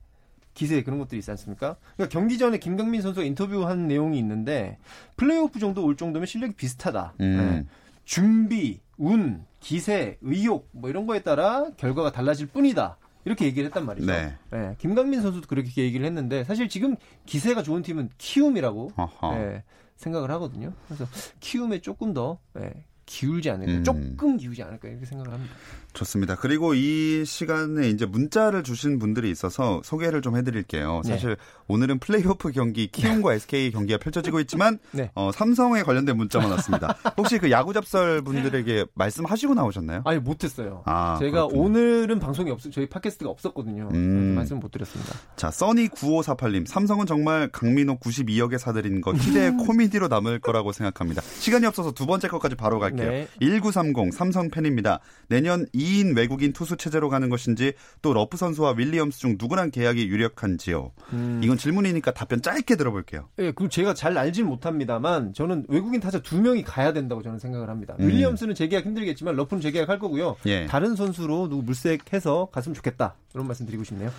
기세 0.60 0.82
그런 0.82 0.98
것들이 0.98 1.20
있지 1.20 1.30
않습니까? 1.30 1.76
그러니까 1.96 2.12
경기 2.12 2.36
전에 2.36 2.58
김강민 2.58 3.00
선수가 3.00 3.24
인터뷰한 3.24 3.88
내용이 3.88 4.18
있는데 4.18 4.76
플레이오프 5.16 5.58
정도 5.58 5.82
올 5.82 5.96
정도면 5.96 6.26
실력이 6.26 6.52
비슷하다. 6.52 7.14
음. 7.20 7.36
네. 7.38 7.66
준비, 8.04 8.80
운, 8.98 9.46
기세, 9.58 10.18
의욕 10.20 10.68
뭐 10.72 10.90
이런 10.90 11.06
거에 11.06 11.22
따라 11.22 11.70
결과가 11.78 12.12
달라질 12.12 12.46
뿐이다. 12.46 12.98
이렇게 13.24 13.46
얘기를 13.46 13.68
했단 13.68 13.86
말이죠. 13.86 14.06
네. 14.06 14.34
네, 14.50 14.76
김강민 14.76 15.22
선수도 15.22 15.46
그렇게 15.48 15.82
얘기를 15.82 16.04
했는데 16.04 16.44
사실 16.44 16.68
지금 16.68 16.94
기세가 17.24 17.62
좋은 17.62 17.80
팀은 17.80 18.10
키움이라고. 18.18 18.92
네, 19.32 19.64
생각을 19.96 20.30
하거든요. 20.32 20.74
그래서 20.88 21.06
키움에 21.40 21.80
조금 21.80 22.12
더 22.12 22.38
네, 22.52 22.84
기울지 23.06 23.48
않을까, 23.48 23.72
음. 23.72 23.84
조금 23.84 24.36
기울지 24.36 24.62
않을까 24.62 24.88
이렇게 24.88 25.06
생각을 25.06 25.32
합니다. 25.32 25.54
좋습니다. 25.92 26.36
그리고 26.36 26.74
이 26.74 27.24
시간에 27.24 27.88
이제 27.88 28.06
문자를 28.06 28.62
주신 28.62 28.98
분들이 28.98 29.30
있어서 29.30 29.80
소개를 29.84 30.22
좀 30.22 30.36
해드릴게요. 30.36 31.02
네. 31.04 31.12
사실 31.12 31.36
오늘은 31.68 31.98
플레이오프 31.98 32.50
경기 32.52 32.86
키움과 32.88 33.34
SK 33.34 33.70
경기가 33.70 33.98
펼쳐지고 33.98 34.40
있지만 34.40 34.78
네. 34.92 35.10
어, 35.14 35.30
삼성에 35.32 35.82
관련된 35.82 36.16
문자만 36.16 36.50
왔습니다. 36.52 36.96
혹시 37.16 37.38
그 37.38 37.50
야구 37.50 37.72
잡설 37.72 38.22
분들에게 38.22 38.86
말씀하시고 38.94 39.54
나오셨나요? 39.54 40.02
아니 40.04 40.18
못했어요. 40.18 40.82
아, 40.86 41.16
제가 41.18 41.46
그렇군요. 41.46 41.62
오늘은 41.62 42.18
방송이 42.18 42.50
없, 42.50 42.60
저희 42.72 42.88
팟캐스트가 42.88 43.30
없었거든요. 43.30 43.88
음. 43.92 44.34
말씀 44.34 44.58
못 44.60 44.70
드렸습니다. 44.70 45.14
자, 45.36 45.50
써니 45.50 45.88
9548님, 45.88 46.66
삼성은 46.66 47.06
정말 47.06 47.48
강민호 47.52 47.98
92억에 47.98 48.58
사들인 48.58 49.00
것 49.00 49.16
희대의 49.16 49.52
코미디로 49.66 50.08
남을 50.08 50.40
거라고 50.40 50.72
생각합니다. 50.72 51.22
시간이 51.22 51.66
없어서 51.66 51.92
두 51.92 52.06
번째 52.06 52.28
것까지 52.28 52.56
바로 52.56 52.78
갈게요. 52.78 53.10
네. 53.10 53.28
1930 53.40 54.12
삼성 54.12 54.50
팬입니다. 54.50 55.00
내년 55.28 55.66
2인 55.80 56.16
외국인 56.16 56.52
투수 56.52 56.76
체제로 56.76 57.08
가는 57.08 57.28
것인지 57.28 57.72
또 58.02 58.12
러프 58.12 58.36
선수와 58.36 58.74
윌리엄스 58.76 59.18
중 59.18 59.36
누구랑 59.38 59.70
계약이 59.70 60.08
유력한지요. 60.08 60.92
음. 61.12 61.40
이건 61.42 61.56
질문이니까 61.58 62.12
답변 62.12 62.42
짧게 62.42 62.76
들어볼게요. 62.76 63.28
예, 63.38 63.52
그 63.52 63.68
제가 63.68 63.94
잘 63.94 64.16
알진 64.16 64.46
못합니다만 64.46 65.34
저는 65.34 65.66
외국인 65.68 66.00
타자 66.00 66.20
두 66.20 66.40
명이 66.40 66.64
가야 66.64 66.92
된다고 66.92 67.22
저는 67.22 67.38
생각을 67.38 67.68
합니다. 67.68 67.96
음. 68.00 68.08
윌리엄스는 68.08 68.54
재계약 68.54 68.84
힘들겠지만 68.86 69.36
러프는 69.36 69.60
재계약할 69.60 69.98
거고요. 69.98 70.36
예. 70.46 70.66
다른 70.66 70.96
선수로 70.96 71.48
누구 71.48 71.62
물색해서 71.62 72.48
갔으면 72.52 72.74
좋겠다. 72.74 73.14
이런 73.34 73.46
말씀 73.46 73.66
드리고 73.66 73.84
싶네요. 73.84 74.10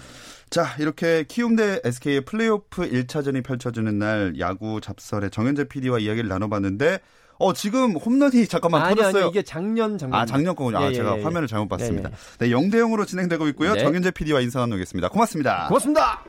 자, 0.50 0.76
이렇게 0.80 1.24
키움 1.28 1.56
대 1.56 1.80
SK의 1.84 2.21
플레이오프 2.26 2.89
1차전이 2.89 3.43
펼쳐지는 3.43 4.00
날 4.00 4.34
야구 4.39 4.82
잡설의 4.82 5.32
정현재 5.32 5.65
PD와 5.69 6.00
이야기를 6.00 6.28
나눠봤는데 6.28 7.00
어, 7.41 7.54
지금 7.54 7.95
홈런이 7.95 8.47
잠깐만 8.47 8.84
아니 8.84 8.95
터졌어요. 8.95 9.23
아니 9.23 9.32
이게 9.32 9.41
작년 9.41 9.97
작년. 9.97 10.19
아, 10.19 10.25
작년 10.25 10.56
거군요. 10.56 10.77
아, 10.77 10.84
예, 10.84 10.89
예, 10.89 10.93
제가 10.93 11.17
예, 11.17 11.23
화면을 11.23 11.47
잘못 11.47 11.67
봤습니다. 11.69 12.12
예, 12.12 12.45
네, 12.45 12.49
0대 12.51 12.75
0으로 12.75 13.08
진행되고 13.08 13.47
있고요. 13.49 13.73
네. 13.73 13.80
정윤재 13.82 14.12
PD와 14.12 14.41
인사 14.41 14.60
나누겠습니다. 14.60 15.10
고맙습니다. 15.10 15.67
고맙습니다. 15.67 16.23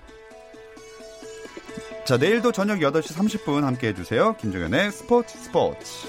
자, 2.04 2.16
내일도 2.16 2.50
저녁 2.50 2.78
8시 2.78 3.14
30분 3.14 3.60
함께 3.60 3.88
해 3.88 3.94
주세요. 3.94 4.34
김종현의 4.40 4.90
스포츠 4.90 5.38
스포츠. 5.38 6.08